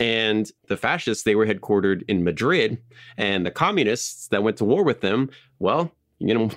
And 0.00 0.48
the 0.68 0.76
fascists, 0.76 1.24
they 1.24 1.34
were 1.34 1.44
headquartered 1.44 2.02
in 2.06 2.22
Madrid. 2.22 2.80
And 3.16 3.44
the 3.44 3.50
communists 3.50 4.28
that 4.28 4.44
went 4.44 4.56
to 4.58 4.64
war 4.64 4.84
with 4.84 5.00
them, 5.00 5.28
well, 5.58 5.90
you 6.20 6.34
know, 6.34 6.50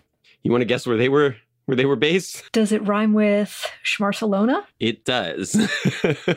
you 0.43 0.51
want 0.51 0.61
to 0.61 0.65
guess 0.65 0.85
where 0.85 0.97
they 0.97 1.09
were 1.09 1.35
where 1.65 1.75
they 1.75 1.85
were 1.85 1.95
based? 1.95 2.43
Does 2.51 2.71
it 2.71 2.85
rhyme 2.85 3.13
with 3.13 3.65
Schmarcelona? 3.83 4.63
It 4.79 5.05
does. 5.05 5.55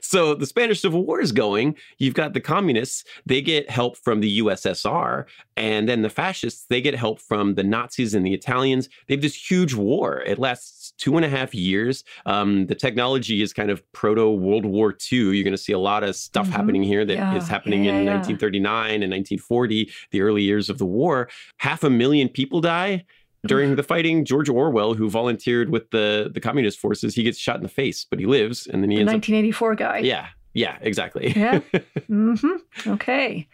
so 0.00 0.34
the 0.34 0.46
Spanish 0.46 0.80
Civil 0.80 1.04
War 1.06 1.20
is 1.20 1.32
going. 1.32 1.76
You've 1.98 2.14
got 2.14 2.32
the 2.32 2.40
communists, 2.40 3.04
they 3.26 3.40
get 3.42 3.68
help 3.70 3.96
from 3.96 4.20
the 4.20 4.38
USSR. 4.40 5.24
And 5.56 5.88
then 5.88 6.02
the 6.02 6.10
fascists, 6.10 6.66
they 6.68 6.80
get 6.80 6.94
help 6.94 7.20
from 7.20 7.54
the 7.54 7.62
Nazis 7.62 8.14
and 8.14 8.26
the 8.26 8.34
Italians. 8.34 8.88
They 9.06 9.14
have 9.14 9.22
this 9.22 9.34
huge 9.50 9.74
war. 9.74 10.20
It 10.26 10.38
lasts 10.38 10.92
two 10.98 11.16
and 11.16 11.24
a 11.24 11.28
half 11.28 11.54
years. 11.54 12.04
Um, 12.26 12.66
the 12.66 12.74
technology 12.74 13.40
is 13.42 13.52
kind 13.52 13.70
of 13.70 13.82
proto 13.92 14.30
World 14.30 14.64
War 14.66 14.90
II. 15.12 15.18
You're 15.34 15.44
going 15.44 15.52
to 15.52 15.58
see 15.58 15.72
a 15.72 15.78
lot 15.78 16.02
of 16.02 16.16
stuff 16.16 16.48
Mhm. 16.48 16.52
happening 16.52 16.82
here 16.82 17.04
that 17.04 17.12
is 17.36 17.44
Yeah, 17.44 17.48
happening 17.48 17.84
yeah, 17.84 17.98
in 17.98 18.04
yeah. 18.04 18.12
1939 18.14 19.02
and 19.02 19.10
1940, 19.10 19.90
the 20.10 20.20
early 20.20 20.42
years 20.42 20.68
of 20.68 20.78
the 20.78 20.86
war. 20.86 21.28
Half 21.58 21.84
a 21.84 21.90
million 21.90 22.28
people 22.28 22.60
die 22.60 23.04
during 23.46 23.76
the 23.76 23.82
fighting, 23.82 24.24
George 24.24 24.48
Orwell, 24.48 24.94
who 24.94 25.08
volunteered 25.10 25.70
with 25.70 25.90
the 25.90 26.30
the 26.32 26.40
communist 26.40 26.78
forces, 26.78 27.14
he 27.14 27.22
gets 27.22 27.38
shot 27.38 27.56
in 27.56 27.62
the 27.62 27.68
face, 27.68 28.06
but 28.08 28.18
he 28.18 28.26
lives, 28.26 28.66
and 28.66 28.82
then 28.82 28.90
he 28.90 28.96
The 28.96 29.02
ends 29.02 29.12
1984 29.12 29.74
guy. 29.74 29.98
Yeah, 29.98 30.28
yeah, 30.52 30.78
exactly. 30.80 31.32
Yeah. 31.34 31.60
mm-hmm. 32.08 32.90
Okay. 32.90 33.48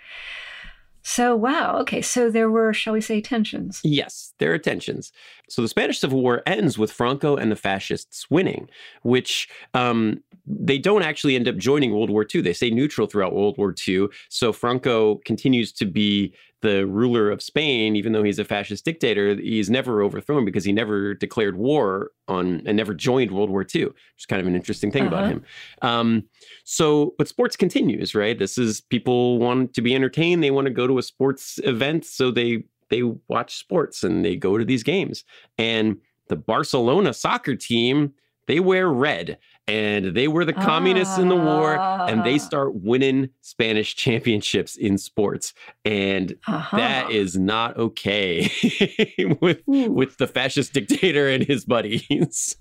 So 1.02 1.34
wow. 1.34 1.78
Okay. 1.80 2.02
So 2.02 2.30
there 2.30 2.50
were, 2.50 2.72
shall 2.72 2.92
we 2.92 3.00
say, 3.00 3.20
tensions. 3.20 3.80
Yes, 3.82 4.34
there 4.38 4.52
are 4.52 4.58
tensions. 4.58 5.12
So 5.50 5.62
the 5.62 5.68
Spanish 5.68 5.98
Civil 5.98 6.22
War 6.22 6.42
ends 6.46 6.78
with 6.78 6.92
Franco 6.92 7.36
and 7.36 7.50
the 7.50 7.56
fascists 7.56 8.30
winning, 8.30 8.68
which 9.02 9.48
um, 9.74 10.22
they 10.46 10.78
don't 10.78 11.02
actually 11.02 11.34
end 11.36 11.48
up 11.48 11.56
joining 11.56 11.92
World 11.92 12.08
War 12.10 12.24
II. 12.32 12.40
They 12.40 12.52
stay 12.52 12.70
neutral 12.70 13.06
throughout 13.06 13.34
World 13.34 13.58
War 13.58 13.74
II. 13.86 14.08
So 14.28 14.52
Franco 14.52 15.16
continues 15.24 15.72
to 15.72 15.86
be 15.86 16.32
the 16.62 16.86
ruler 16.86 17.30
of 17.30 17.42
Spain, 17.42 17.96
even 17.96 18.12
though 18.12 18.22
he's 18.22 18.38
a 18.38 18.44
fascist 18.44 18.84
dictator. 18.84 19.34
He's 19.34 19.70
never 19.70 20.02
overthrown 20.02 20.44
because 20.44 20.62
he 20.62 20.72
never 20.72 21.14
declared 21.14 21.56
war 21.56 22.10
on 22.28 22.62
and 22.66 22.76
never 22.76 22.92
joined 22.92 23.30
World 23.30 23.48
War 23.48 23.62
II, 23.74 23.86
which 23.86 23.94
is 24.18 24.26
kind 24.26 24.40
of 24.42 24.46
an 24.46 24.54
interesting 24.54 24.90
thing 24.92 25.06
about 25.06 25.24
Uh-huh. 25.24 25.30
him. 25.32 25.44
Um, 25.82 26.24
so, 26.64 27.14
but 27.16 27.28
sports 27.28 27.56
continues, 27.56 28.14
right? 28.14 28.38
This 28.38 28.58
is 28.58 28.82
people 28.82 29.38
want 29.38 29.72
to 29.74 29.80
be 29.82 29.94
entertained. 29.94 30.44
They 30.44 30.50
want 30.50 30.66
to 30.66 30.70
go 30.72 30.86
to 30.86 30.98
a 30.98 31.02
sports 31.02 31.58
event, 31.64 32.04
so 32.04 32.30
they 32.30 32.64
they 32.90 33.02
watch 33.28 33.56
sports 33.56 34.02
and 34.04 34.24
they 34.24 34.36
go 34.36 34.58
to 34.58 34.64
these 34.64 34.82
games. 34.82 35.24
And 35.58 35.96
the 36.28 36.36
Barcelona 36.36 37.12
soccer 37.14 37.56
team, 37.56 38.12
they 38.46 38.60
wear 38.60 38.88
red 38.88 39.38
and 39.68 40.16
they 40.16 40.26
were 40.26 40.44
the 40.44 40.52
communists 40.52 41.18
in 41.18 41.28
the 41.28 41.36
war 41.36 41.78
and 41.78 42.24
they 42.24 42.34
Ah. 42.34 42.38
start 42.38 42.74
winning 42.74 43.28
Spanish 43.42 43.94
championships 43.94 44.76
in 44.76 44.98
sports. 44.98 45.54
And 45.84 46.36
Uh-huh. 46.48 46.76
that 46.76 47.10
is 47.12 47.36
not 47.38 47.76
okay 47.76 48.50
with 49.40 49.60
Ooh. 49.68 49.90
with 49.92 50.16
the 50.18 50.26
fascist 50.26 50.72
dictator 50.72 51.28
and 51.28 51.44
his 51.44 51.64
buddies. 51.64 52.56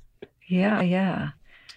Yeah. 0.47 0.81
Yeah. 0.81 1.29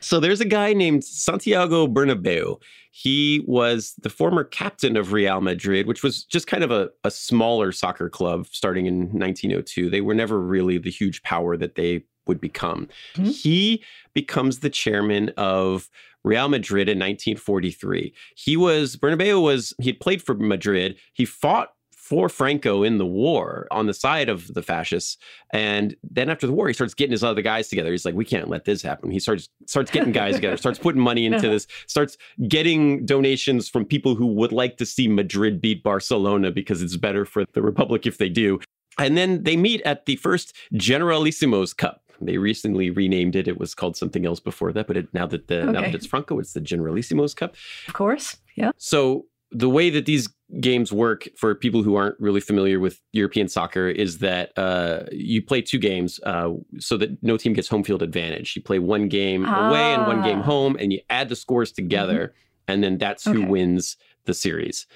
So 0.02 0.20
there's 0.20 0.40
a 0.40 0.44
guy 0.46 0.72
named 0.72 1.04
Santiago 1.04 1.86
Bernabeu. 1.86 2.60
He 2.90 3.42
was 3.46 3.94
the 4.02 4.10
former 4.10 4.44
captain 4.44 4.96
of 4.96 5.12
Real 5.12 5.40
Madrid, 5.40 5.86
which 5.86 6.02
was 6.02 6.24
just 6.24 6.46
kind 6.46 6.62
of 6.62 6.70
a, 6.70 6.90
a 7.04 7.10
smaller 7.10 7.72
soccer 7.72 8.10
club 8.10 8.46
starting 8.50 8.86
in 8.86 9.04
1902. 9.12 9.88
They 9.88 10.00
were 10.02 10.14
never 10.14 10.40
really 10.40 10.76
the 10.78 10.90
huge 10.90 11.22
power 11.22 11.56
that 11.56 11.74
they 11.76 12.04
would 12.26 12.40
become. 12.40 12.88
Mhm. 13.14 13.32
He 13.32 13.82
becomes 14.14 14.58
the 14.58 14.70
chairman 14.70 15.30
of 15.36 15.88
Real 16.24 16.48
Madrid 16.48 16.88
in 16.88 16.98
1943. 16.98 18.12
He 18.36 18.56
was 18.56 18.96
Bernabeu 18.96 19.42
was 19.42 19.74
he 19.80 19.92
played 19.92 20.22
for 20.22 20.34
Madrid. 20.34 20.96
He 21.14 21.24
fought 21.24 21.70
for 22.12 22.28
Franco 22.28 22.82
in 22.82 22.98
the 22.98 23.06
war 23.06 23.66
on 23.70 23.86
the 23.86 23.94
side 23.94 24.28
of 24.28 24.52
the 24.52 24.62
fascists. 24.62 25.16
And 25.50 25.96
then 26.02 26.28
after 26.28 26.46
the 26.46 26.52
war, 26.52 26.68
he 26.68 26.74
starts 26.74 26.92
getting 26.92 27.12
his 27.12 27.24
other 27.24 27.40
guys 27.40 27.68
together. 27.68 27.90
He's 27.90 28.04
like, 28.04 28.14
we 28.14 28.26
can't 28.26 28.50
let 28.50 28.66
this 28.66 28.82
happen. 28.82 29.10
He 29.10 29.18
starts 29.18 29.48
starts 29.64 29.90
getting 29.90 30.12
guys 30.12 30.34
together, 30.34 30.58
starts 30.58 30.78
putting 30.78 31.00
money 31.00 31.24
into 31.30 31.48
this, 31.48 31.66
starts 31.86 32.18
getting 32.48 33.06
donations 33.06 33.66
from 33.66 33.86
people 33.86 34.14
who 34.14 34.26
would 34.26 34.52
like 34.52 34.76
to 34.76 34.84
see 34.84 35.08
Madrid 35.08 35.58
beat 35.58 35.82
Barcelona 35.82 36.50
because 36.50 36.82
it's 36.82 36.98
better 36.98 37.24
for 37.24 37.46
the 37.54 37.62
Republic 37.62 38.06
if 38.06 38.18
they 38.18 38.28
do. 38.28 38.60
And 38.98 39.16
then 39.16 39.44
they 39.44 39.56
meet 39.56 39.80
at 39.86 40.04
the 40.04 40.16
first 40.16 40.54
Generalissimo's 40.74 41.72
Cup. 41.72 42.02
They 42.20 42.36
recently 42.36 42.90
renamed 42.90 43.36
it. 43.36 43.48
It 43.48 43.58
was 43.58 43.74
called 43.74 43.96
something 43.96 44.26
else 44.26 44.38
before 44.38 44.70
that, 44.74 44.86
but 44.86 44.98
it, 44.98 45.14
now 45.14 45.26
that 45.28 45.48
the 45.48 45.64
now 45.64 45.80
that 45.80 45.94
it's 45.94 46.04
Franco, 46.04 46.38
it's 46.38 46.52
the 46.52 46.60
Generalissimo's 46.60 47.32
Cup. 47.32 47.56
Of 47.88 47.94
course. 47.94 48.36
Yeah. 48.54 48.72
So 48.76 49.24
the 49.50 49.70
way 49.70 49.90
that 49.90 50.06
these 50.06 50.28
games 50.60 50.92
work 50.92 51.28
for 51.36 51.54
people 51.54 51.82
who 51.82 51.96
aren't 51.96 52.18
really 52.20 52.40
familiar 52.40 52.78
with 52.78 53.00
European 53.12 53.48
soccer 53.48 53.88
is 53.88 54.18
that 54.18 54.52
uh, 54.58 55.04
you 55.10 55.40
play 55.42 55.62
two 55.62 55.78
games 55.78 56.20
uh, 56.24 56.50
so 56.78 56.96
that 56.98 57.22
no 57.22 57.36
team 57.36 57.52
gets 57.54 57.68
home 57.68 57.82
field 57.82 58.02
advantage. 58.02 58.54
You 58.54 58.62
play 58.62 58.78
one 58.78 59.08
game 59.08 59.46
away 59.46 59.92
and 59.94 60.06
one 60.06 60.22
game 60.22 60.40
Ah. 60.40 60.44
home, 60.44 60.76
and 60.78 60.92
you 60.92 61.00
add 61.08 61.28
the 61.30 61.36
scores 61.36 61.72
together, 61.72 62.34
and 62.68 62.84
then 62.84 62.98
that's 62.98 63.24
who 63.24 63.38
Okay. 63.42 63.48
wins 63.48 63.96
the 64.26 64.34
series. 64.34 64.86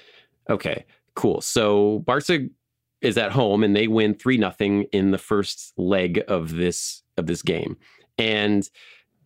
Okay, 0.49 0.85
cool. 1.15 1.41
So 1.41 1.99
Barca 2.05 2.47
is 3.01 3.17
at 3.17 3.31
home 3.31 3.63
and 3.63 3.75
they 3.75 3.87
win 3.87 4.13
three 4.13 4.37
nothing 4.37 4.83
in 4.91 5.11
the 5.11 5.17
first 5.17 5.73
leg 5.77 6.23
of 6.27 6.55
this 6.55 7.03
of 7.17 7.25
this 7.25 7.41
game, 7.41 7.77
and 8.19 8.69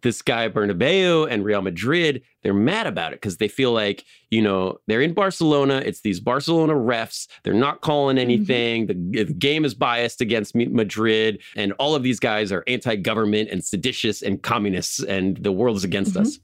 this 0.02 0.22
guy 0.22 0.50
Bernabeu 0.50 1.28
and 1.30 1.44
Real 1.46 1.62
Madrid, 1.62 2.22
they're 2.44 2.54
mad 2.54 2.88
about 2.88 3.14
it 3.14 3.18
because 3.18 3.38
they 3.38 3.48
feel 3.48 3.72
like, 3.72 4.04
you 4.30 4.42
know, 4.42 4.80
they're 4.88 5.02
in 5.02 5.14
Barcelona. 5.14 5.82
It's 5.86 6.02
these 6.02 6.20
Barcelona 6.20 6.74
refs. 6.74 7.28
They're 7.44 7.54
not 7.54 7.82
calling 7.82 8.18
anything. 8.18 8.88
The, 8.88 9.24
the 9.26 9.34
game 9.34 9.64
is 9.66 9.74
biased 9.74 10.22
against 10.22 10.56
Madrid. 10.56 11.42
And 11.56 11.74
all 11.74 11.96
of 11.96 12.04
these 12.04 12.20
guys 12.20 12.52
are 12.52 12.64
anti 12.68 12.96
government 12.96 13.50
and 13.52 13.64
seditious 13.64 14.22
and 14.22 14.42
communists, 14.42 15.04
and 15.04 15.38
the 15.38 15.52
world 15.52 15.78
is 15.78 15.84
against 15.84 16.16
Mhm. 16.16 16.22
us. 16.22 16.40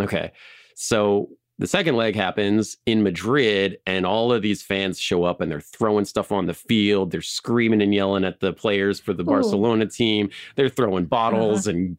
Okay. 0.00 0.32
So 0.74 1.28
the 1.62 1.68
second 1.68 1.94
leg 1.94 2.16
happens 2.16 2.76
in 2.86 3.04
Madrid, 3.04 3.78
and 3.86 4.04
all 4.04 4.32
of 4.32 4.42
these 4.42 4.62
fans 4.62 4.98
show 4.98 5.22
up 5.22 5.40
and 5.40 5.48
they're 5.48 5.60
throwing 5.60 6.04
stuff 6.04 6.32
on 6.32 6.46
the 6.46 6.54
field. 6.54 7.12
They're 7.12 7.22
screaming 7.22 7.80
and 7.80 7.94
yelling 7.94 8.24
at 8.24 8.40
the 8.40 8.52
players 8.52 8.98
for 8.98 9.12
the 9.12 9.22
Ooh. 9.22 9.26
Barcelona 9.26 9.86
team. 9.86 10.28
They're 10.56 10.68
throwing 10.68 11.04
bottles 11.04 11.68
uh-huh. 11.68 11.76
and 11.76 11.96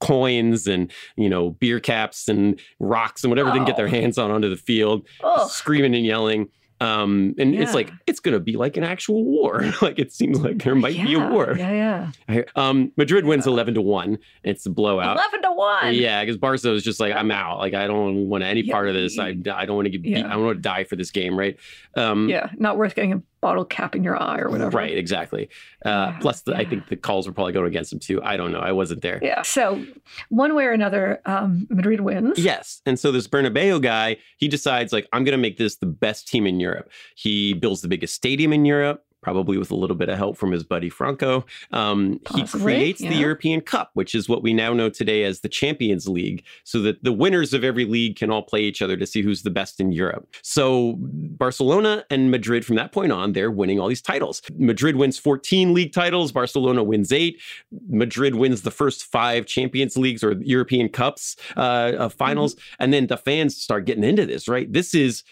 coins 0.00 0.66
and, 0.66 0.92
you 1.14 1.28
know, 1.28 1.50
beer 1.50 1.78
caps 1.78 2.28
and 2.28 2.60
rocks 2.80 3.22
and 3.22 3.30
whatever 3.30 3.50
they 3.50 3.58
can 3.58 3.64
get 3.66 3.76
their 3.76 3.86
Oh. 3.86 3.90
hands 3.90 4.18
on 4.18 4.32
onto 4.32 4.50
the 4.50 4.56
field, 4.56 5.06
Oh, 5.22 5.46
screaming 5.46 5.94
and 5.94 6.04
yelling. 6.04 6.48
Um, 6.80 7.34
and 7.38 7.54
it's 7.54 7.72
like, 7.72 7.90
it's 8.06 8.20
going 8.20 8.34
to 8.34 8.40
be 8.40 8.56
like 8.56 8.76
an 8.76 8.84
actual 8.84 9.24
war. 9.24 9.64
like 9.82 9.98
it 9.98 10.12
seems 10.12 10.40
like 10.40 10.62
there 10.62 10.74
might 10.74 10.96
be 10.96 11.14
a 11.14 11.18
war. 11.28 11.54
Yeah, 11.56 12.10
yeah. 12.28 12.42
Um, 12.56 12.92
Madrid 12.96 13.24
wins 13.24 13.46
11 13.46 13.74
to 13.74 13.80
1. 13.80 14.18
It's 14.42 14.66
a 14.66 14.70
blowout. 14.70 15.16
11 15.16 15.42
to 15.42 15.52
1. 15.52 15.94
Yeah, 15.94 16.22
because 16.22 16.36
Barca 16.36 16.72
is 16.72 16.82
just 16.82 17.00
like, 17.00 17.14
I'm 17.14 17.30
out. 17.30 17.58
Like, 17.58 17.74
I 17.74 17.86
don't 17.86 18.28
want 18.28 18.44
any 18.44 18.60
Yeah. 18.62 18.72
part 18.74 18.88
of 18.88 18.94
this. 18.94 19.18
I, 19.18 19.28
I 19.28 19.66
don't 19.66 19.76
want 19.76 19.86
to 19.86 19.90
get. 19.90 20.02
beat. 20.02 20.16
I 20.16 20.30
don't 20.30 20.44
want 20.44 20.56
to 20.58 20.62
die 20.62 20.84
for 20.84 20.96
this 20.96 21.10
game, 21.10 21.38
right? 21.38 21.56
Um, 21.96 22.28
Yeah, 22.28 22.50
not 22.58 22.76
worth 22.76 22.94
getting 22.94 23.22
bottle 23.44 23.64
cap 23.66 23.94
in 23.94 24.02
your 24.02 24.20
eye 24.20 24.40
or 24.40 24.48
whatever. 24.48 24.78
Right, 24.78 24.96
exactly. 24.96 25.50
Uh, 25.84 25.90
Yeah, 25.90 26.18
plus, 26.20 26.40
the, 26.42 26.54
I 26.56 26.64
think 26.64 26.88
the 26.88 26.96
calls 26.96 27.26
were 27.26 27.34
probably 27.34 27.52
going 27.52 27.66
against 27.66 27.92
him 27.92 27.98
too. 27.98 28.22
I 28.22 28.38
don't 28.38 28.52
know. 28.52 28.60
I 28.70 28.72
wasn't 28.72 29.02
there. 29.02 29.18
Yeah. 29.22 29.42
So, 29.42 29.84
one 30.30 30.54
way 30.54 30.64
or 30.64 30.72
another, 30.72 31.20
um, 31.26 31.66
Madrid 31.68 32.00
wins. 32.00 32.38
Yes. 32.38 32.80
And 32.86 32.98
so 32.98 33.12
this 33.12 33.28
Bernabeu 33.28 33.82
guy, 33.82 34.16
he 34.38 34.48
decides 34.48 34.92
like 34.94 35.06
I'm 35.12 35.24
going 35.24 35.36
to 35.38 35.42
make 35.48 35.58
this 35.58 35.76
the 35.76 35.86
best 35.86 36.26
team 36.26 36.46
in 36.46 36.58
Europe. 36.58 36.90
He 37.16 37.52
builds 37.52 37.82
the 37.82 37.88
biggest 37.88 38.14
stadium 38.14 38.52
in 38.54 38.64
Europe, 38.64 39.04
probably 39.24 39.56
with 39.56 39.70
a 39.70 39.74
little 39.74 39.96
bit 39.96 40.08
of 40.10 40.18
help 40.18 40.36
from 40.36 40.52
his 40.52 40.62
buddy 40.62 40.90
Franco. 40.90 41.44
Um, 41.72 42.20
he 42.34 42.46
creates 42.46 43.00
the. 43.00 43.14
European 43.14 43.62
Cup, 43.62 43.90
which 43.94 44.14
is 44.14 44.28
what 44.28 44.42
we 44.42 44.52
now 44.52 44.74
know 44.74 44.90
today 44.90 45.24
as 45.24 45.40
the 45.40 45.48
Champions 45.48 46.06
League, 46.06 46.44
so 46.64 46.82
that 46.82 47.02
the 47.02 47.12
winners 47.12 47.54
of 47.54 47.64
every 47.64 47.86
league 47.86 48.16
can 48.16 48.30
all 48.30 48.42
play 48.42 48.60
each 48.60 48.82
other 48.82 48.96
to 48.96 49.06
see 49.06 49.22
who's 49.22 49.42
the 49.42 49.50
best 49.50 49.80
in 49.80 49.92
Europe. 49.92 50.28
So 50.42 50.96
Barcelona 50.98 52.04
and 52.10 52.30
Madrid, 52.30 52.66
from 52.66 52.76
that 52.76 52.92
point 52.92 53.12
on, 53.12 53.32
they're 53.32 53.50
winning 53.50 53.80
all 53.80 53.88
these 53.88 54.02
titles. 54.02 54.42
Madrid 54.58 54.96
wins 54.96 55.18
14 55.18 55.72
league 55.72 55.92
titles. 55.92 56.32
Barcelona 56.32 56.84
wins 56.84 57.12
eight. 57.12 57.40
Madrid 57.88 58.34
wins 58.34 58.62
the 58.62 58.70
first 58.70 59.04
five 59.04 59.46
Champions 59.46 59.96
Leagues 59.96 60.22
or 60.22 60.32
European 60.42 60.90
Cups 60.90 61.36
uh, 61.56 61.60
uh, 61.60 62.08
finals. 62.10 62.56
And 62.78 62.92
then 62.92 63.06
the 63.06 63.16
fans 63.16 63.56
start 63.56 63.86
getting 63.86 64.04
into 64.04 64.26
this, 64.26 64.48
right? 64.48 64.70
This 64.70 64.94
is 64.94 65.22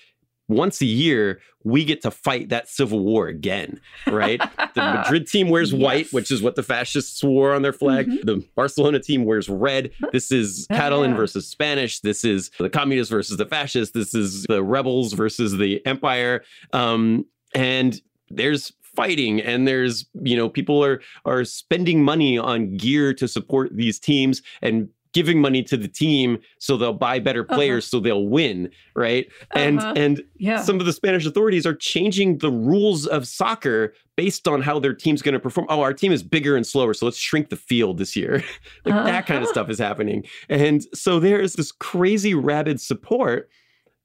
once 0.54 0.80
a 0.80 0.86
year, 0.86 1.40
we 1.64 1.84
get 1.84 2.02
to 2.02 2.10
fight 2.10 2.48
that 2.48 2.68
civil 2.68 3.00
war 3.04 3.28
again, 3.28 3.80
right? 4.08 4.40
the 4.74 4.80
Madrid 5.04 5.26
team 5.28 5.48
wears 5.48 5.72
white, 5.72 6.12
which 6.12 6.30
is 6.30 6.42
what 6.42 6.56
the 6.56 6.62
fascists 6.62 7.22
wore 7.22 7.54
on 7.54 7.62
their 7.62 7.72
flag. 7.72 8.06
Mhm. 8.08 8.24
The 8.24 8.44
Barcelona 8.56 8.98
team 8.98 9.24
wears 9.24 9.48
red. 9.48 9.90
This 10.12 10.32
is 10.32 10.66
Yeah, 10.70 10.76
Catalan 10.78 11.10
yeah. 11.12 11.16
versus 11.16 11.46
Spanish. 11.46 12.00
This 12.00 12.24
is 12.24 12.50
the 12.58 12.68
communists 12.70 13.10
versus 13.10 13.36
the 13.36 13.46
fascists. 13.46 13.92
This 13.94 14.14
is 14.14 14.44
the 14.48 14.62
rebels 14.62 15.12
versus 15.12 15.56
the 15.56 15.84
empire. 15.86 16.42
Um, 16.72 17.26
and 17.54 18.00
there's 18.30 18.72
fighting 18.96 19.40
and 19.40 19.66
there's 19.66 20.04
you 20.22 20.36
know 20.36 20.50
people 20.50 20.84
are 20.84 21.00
are 21.24 21.44
spending 21.46 22.02
money 22.04 22.36
on 22.36 22.76
gear 22.76 23.14
to 23.14 23.26
support 23.26 23.74
these 23.74 23.98
teams 23.98 24.42
and 24.60 24.86
giving 25.12 25.40
money 25.40 25.62
to 25.62 25.76
the 25.76 25.88
team 25.88 26.38
so 26.58 26.76
they'll 26.76 26.92
buy 26.92 27.18
better 27.18 27.44
players 27.44 27.86
so 27.86 28.00
they'll 28.00 28.26
win 28.26 28.70
right 28.96 29.26
and 29.54 29.78
Uh-huh. 29.78 29.92
and 29.96 30.22
Yeah. 30.38 30.62
some 30.62 30.80
of 30.80 30.86
the 30.86 30.92
Spanish 30.92 31.26
authorities 31.26 31.66
are 31.66 31.74
changing 31.74 32.38
the 32.38 32.50
rules 32.50 33.06
of 33.06 33.28
soccer 33.28 33.94
based 34.16 34.46
on 34.48 34.60
how 34.62 34.78
their 34.78 34.92
team's 34.94 35.22
going 35.22 35.32
to 35.32 35.40
perform. 35.40 35.66
Oh, 35.70 35.80
our 35.80 35.94
team 35.94 36.12
is 36.12 36.22
bigger 36.22 36.54
and 36.56 36.66
slower, 36.66 36.92
so 36.94 37.06
let's 37.06 37.16
shrink 37.18 37.48
the 37.48 37.56
field 37.56 37.96
this 37.98 38.14
year. 38.14 38.42
like 38.84 38.94
that 39.06 39.26
kind 39.26 39.38
of 39.38 39.44
Uh-huh. 39.44 39.52
stuff 39.52 39.70
is 39.70 39.78
happening. 39.78 40.24
And 40.50 40.84
so 40.94 41.18
there's 41.18 41.54
this 41.54 41.72
crazy 41.72 42.34
rabid 42.34 42.80
support 42.80 43.48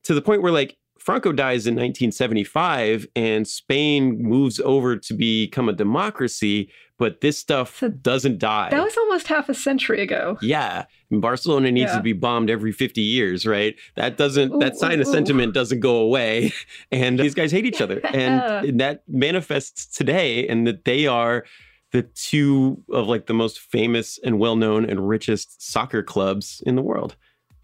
to 0.03 0.13
the 0.13 0.21
point 0.21 0.41
where 0.41 0.51
like 0.53 0.77
Franco 0.99 1.31
dies 1.31 1.67
in 1.67 1.75
1975 1.75 3.07
and 3.15 3.47
Spain 3.47 4.21
moves 4.21 4.59
over 4.59 4.97
to 4.97 5.13
become 5.13 5.69
a 5.69 5.73
democracy, 5.73 6.69
but 6.97 7.21
this 7.21 7.37
stuff 7.37 7.77
So 7.79 7.89
doesn't 7.89 8.39
die. 8.39 8.69
that 8.71 8.83
was 8.83 8.97
almost 8.97 9.27
half 9.27 9.49
a 9.49 9.53
century 9.53 10.01
ago. 10.01 10.37
Yeah, 10.41 10.85
and 11.11 11.21
Barcelona 11.21 11.71
needs 11.71 11.91
Yeah. 11.91 11.97
to 11.97 12.03
be 12.03 12.13
bombed 12.13 12.49
every 12.49 12.71
50 12.71 13.01
years, 13.01 13.45
right? 13.45 13.75
That 13.95 14.17
doesn't 14.17 14.57
that 14.59 14.73
Ooh, 14.73 14.77
sign 14.77 14.97
ooh, 14.97 15.01
of 15.01 15.07
ooh. 15.07 15.11
sentiment 15.11 15.53
doesn't 15.53 15.79
go 15.79 15.97
away 15.97 16.51
and 16.91 17.19
these 17.19 17.35
guys 17.35 17.51
hate 17.51 17.65
each 17.65 17.81
other 17.81 17.99
Yeah. 18.03 18.11
and, 18.15 18.65
and 18.69 18.79
that 18.81 19.03
manifests 19.07 19.85
today 19.95 20.47
and 20.47 20.65
that 20.67 20.85
they 20.85 21.05
are 21.07 21.45
the 21.91 22.01
two 22.03 22.83
of 22.91 23.07
like 23.07 23.27
the 23.27 23.33
most 23.33 23.59
famous 23.59 24.19
and 24.23 24.39
well-known 24.39 24.83
and 24.89 25.07
richest 25.07 25.61
soccer 25.71 26.03
clubs 26.03 26.61
in 26.65 26.75
the 26.75 26.81
world. 26.81 27.15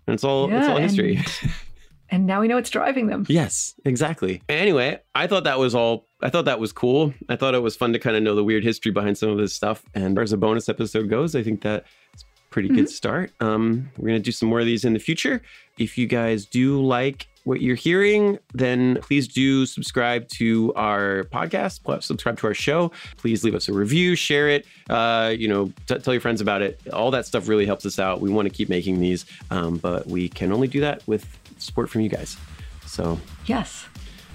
And 0.08 0.13
it's 0.13 0.24
all 0.24 0.52
it's 0.54 0.67
all 0.67 0.78
history. 0.78 1.15
and- 1.17 1.26
And 2.13 2.28
now 2.28 2.41
we 2.41 2.47
know 2.47 2.58
what's 2.58 2.69
driving 2.69 3.08
them. 3.08 3.26
Yes, 3.28 3.73
exactly. 3.86 4.43
Anyway, 4.47 4.99
I 5.15 5.26
thought 5.26 5.45
that 5.45 5.58
was 5.58 5.73
all. 5.73 6.06
I 6.21 6.30
thought 6.30 6.45
that 6.45 6.60
was 6.60 6.71
cool. 6.71 7.12
I 7.28 7.36
thought 7.36 7.56
it 7.56 7.63
was 7.63 7.76
fun 7.76 7.91
to 7.93 7.97
kind 7.97 8.15
of 8.15 8.21
know 8.21 8.36
the 8.36 8.43
weird 8.43 8.63
history 8.63 8.91
behind 8.91 9.17
some 9.17 9.30
of 9.30 9.39
this 9.39 9.56
stuff. 9.56 9.84
And 9.95 10.19
as 10.19 10.32
a 10.32 10.38
bonus 10.38 10.69
episode 10.69 11.10
goes, 11.10 11.36
I 11.36 11.41
think 11.41 11.63
that 11.63 11.86
it's 12.13 12.21
a 12.21 12.28
pretty 12.52 12.69
good 12.69 12.88
start. 12.88 13.32
Um, 13.39 13.89
we're 13.97 14.10
gonna 14.10 14.19
do 14.19 14.32
some 14.32 14.47
more 14.47 14.60
of 14.60 14.67
these 14.67 14.86
in 14.86 14.93
the 14.93 14.99
future. 14.99 15.41
If 15.80 15.97
you 15.97 16.06
guys 16.06 16.45
do 16.45 16.86
like 16.86 17.28
what 17.45 17.62
you're 17.62 17.76
hearing, 17.76 18.38
then 18.54 18.99
please 19.02 19.28
do 19.28 19.65
subscribe 19.65 20.28
to 20.30 20.71
our 20.76 21.23
podcast. 21.23 21.84
Plus, 21.84 22.06
subscribe 22.06 22.38
to 22.38 22.47
our 22.47 22.54
show. 22.54 22.91
Please 23.17 23.43
leave 23.43 23.56
us 23.56 23.67
a 23.67 23.73
review, 23.73 24.15
share 24.15 24.49
it. 24.49 24.65
Uh, 24.88 25.34
you 25.36 25.47
know, 25.47 25.73
t- 25.88 25.97
tell 25.97 26.13
your 26.13 26.21
friends 26.21 26.41
about 26.41 26.62
it. 26.62 26.80
All 26.93 27.10
that 27.12 27.26
stuff 27.26 27.47
really 27.47 27.65
helps 27.65 27.86
us 27.86 27.99
out. 27.99 28.21
We 28.21 28.30
want 28.30 28.47
to 28.47 28.54
keep 28.54 28.69
making 28.69 28.99
these, 28.99 29.26
um, 29.49 29.78
but 29.78 30.08
we 30.08 30.30
can 30.30 30.52
only 30.52 30.67
do 30.67 30.80
that 30.82 31.06
with 31.08 31.26
support 31.61 31.89
from 31.89 32.01
you 32.01 32.09
guys. 32.09 32.37
So 32.85 33.19
Yes. 33.45 33.85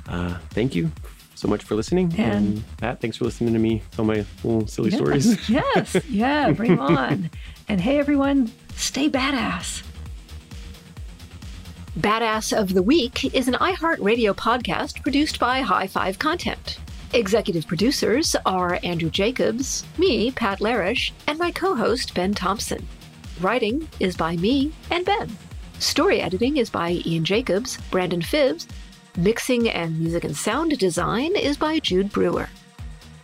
uh, 0.09 0.39
thank 0.51 0.75
you 0.75 0.91
so 1.35 1.47
much 1.49 1.63
for 1.65 1.75
listening. 1.77 2.13
And- 2.19 2.35
And, 2.57 2.77
Pat, 2.79 3.01
thanks 3.01 3.17
for 3.17 3.25
listening 3.25 3.53
to 3.53 3.59
me 3.61 3.83
tell 3.93 4.05
my 4.05 4.25
little 4.43 4.67
silly 4.67 4.91
yes. 4.91 4.99
stories. 4.99 5.49
yes. 5.51 5.97
Yeah. 6.09 6.51
Bring 6.53 6.73
'em 6.73 6.81
on. 6.81 7.31
And 7.69 7.81
hey, 7.81 7.99
everyone, 7.99 8.51
stay 8.75 9.09
badass. 9.09 9.83
Badass 11.99 12.57
of 12.57 12.75
the 12.75 12.83
Week 12.83 13.35
is 13.35 13.49
an 13.49 13.55
iHeartRadio 13.55 14.35
podcast 14.35 15.03
produced 15.03 15.39
by 15.41 15.61
High 15.63 15.87
Five 15.89 16.19
Content. 16.19 16.79
Executive 17.13 17.67
producers 17.67 18.37
are 18.47 18.79
Andrew 18.83 19.11
Jacobs, 19.11 19.85
me, 19.97 20.31
Pat 20.31 20.61
Larish, 20.61 21.11
and 21.27 21.39
my 21.39 21.51
co 21.51 21.75
host, 21.75 22.15
Ben 22.15 22.35
Thompson. 22.35 22.87
Writing 23.41 23.89
is 23.99 24.17
by 24.17 24.37
me 24.37 24.73
and 24.91 25.05
Ben. 25.05 25.37
Story 25.79 26.21
editing 26.21 26.57
is 26.57 26.71
by 26.71 27.01
Ian 27.07 27.25
Jacobs, 27.25 27.79
Brandon 27.91 28.21
Phibbs. 28.21 28.67
Mixing 29.17 29.69
and 29.69 29.99
music 29.99 30.25
and 30.25 30.37
sound 30.37 30.77
design 30.79 31.37
is 31.37 31.57
by 31.57 31.79
Jude 31.79 32.13
Brewer. 32.13 32.49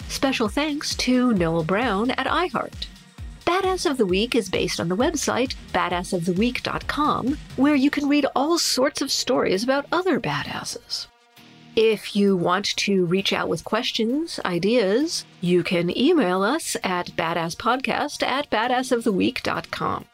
Special 0.08 0.48
thanks 0.48 0.94
to 0.96 1.32
Noel 1.34 1.64
Brown 1.64 2.12
at 2.12 2.26
iHeart. 2.26 2.86
Badass 3.44 3.90
of 3.90 3.98
the 3.98 4.06
Week 4.06 4.34
is 4.34 4.48
based 4.48 4.80
on 4.80 4.88
the 4.88 4.96
website 4.96 5.54
badassoftheweek.com, 5.72 7.38
where 7.56 7.74
you 7.74 7.90
can 7.90 8.08
read 8.08 8.26
all 8.34 8.58
sorts 8.58 9.02
of 9.02 9.10
stories 9.10 9.64
about 9.64 9.86
other 9.92 10.20
badasses. 10.20 11.08
If 11.76 12.14
you 12.14 12.36
want 12.36 12.66
to 12.76 13.04
reach 13.06 13.32
out 13.32 13.48
with 13.48 13.64
questions, 13.64 14.38
ideas, 14.44 15.24
you 15.40 15.64
can 15.64 15.96
email 15.96 16.42
us 16.42 16.76
at 16.84 17.08
badasspodcast 17.16 18.22
at 18.22 18.48
badassoftheweek.com. 18.48 20.04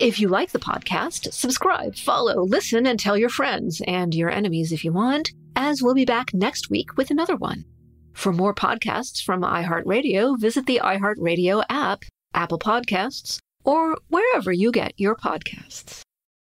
If 0.00 0.18
you 0.18 0.26
like 0.26 0.50
the 0.50 0.58
podcast, 0.58 1.32
subscribe, 1.32 1.94
follow, 1.94 2.42
listen, 2.42 2.84
and 2.84 2.98
tell 2.98 3.16
your 3.16 3.28
friends 3.28 3.80
and 3.86 4.12
your 4.12 4.28
enemies 4.28 4.72
if 4.72 4.84
you 4.84 4.92
want, 4.92 5.30
as 5.54 5.82
we'll 5.82 5.94
be 5.94 6.04
back 6.04 6.34
next 6.34 6.68
week 6.68 6.96
with 6.96 7.10
another 7.10 7.36
one. 7.36 7.64
For 8.12 8.32
more 8.32 8.54
podcasts 8.54 9.22
from 9.22 9.42
iHeartRadio, 9.42 10.38
visit 10.38 10.66
the 10.66 10.80
iHeartRadio 10.82 11.64
app, 11.68 12.04
Apple 12.34 12.58
Podcasts, 12.58 13.38
or 13.64 13.96
wherever 14.08 14.52
you 14.52 14.72
get 14.72 14.92
your 14.96 15.14
podcasts. 15.14 16.03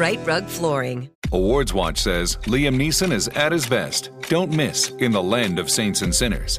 Rite 0.00 0.26
Rug 0.26 0.46
Flooring. 0.46 1.10
Awards 1.30 1.74
Watch 1.74 1.98
says 1.98 2.36
Liam 2.44 2.74
Neeson 2.74 3.12
is 3.12 3.28
at 3.28 3.52
his 3.52 3.66
best. 3.66 4.08
Don't 4.30 4.50
miss 4.50 4.88
In 4.92 5.12
the 5.12 5.22
Land 5.22 5.58
of 5.58 5.70
Saints 5.70 6.00
and 6.00 6.14
Sinners. 6.14 6.58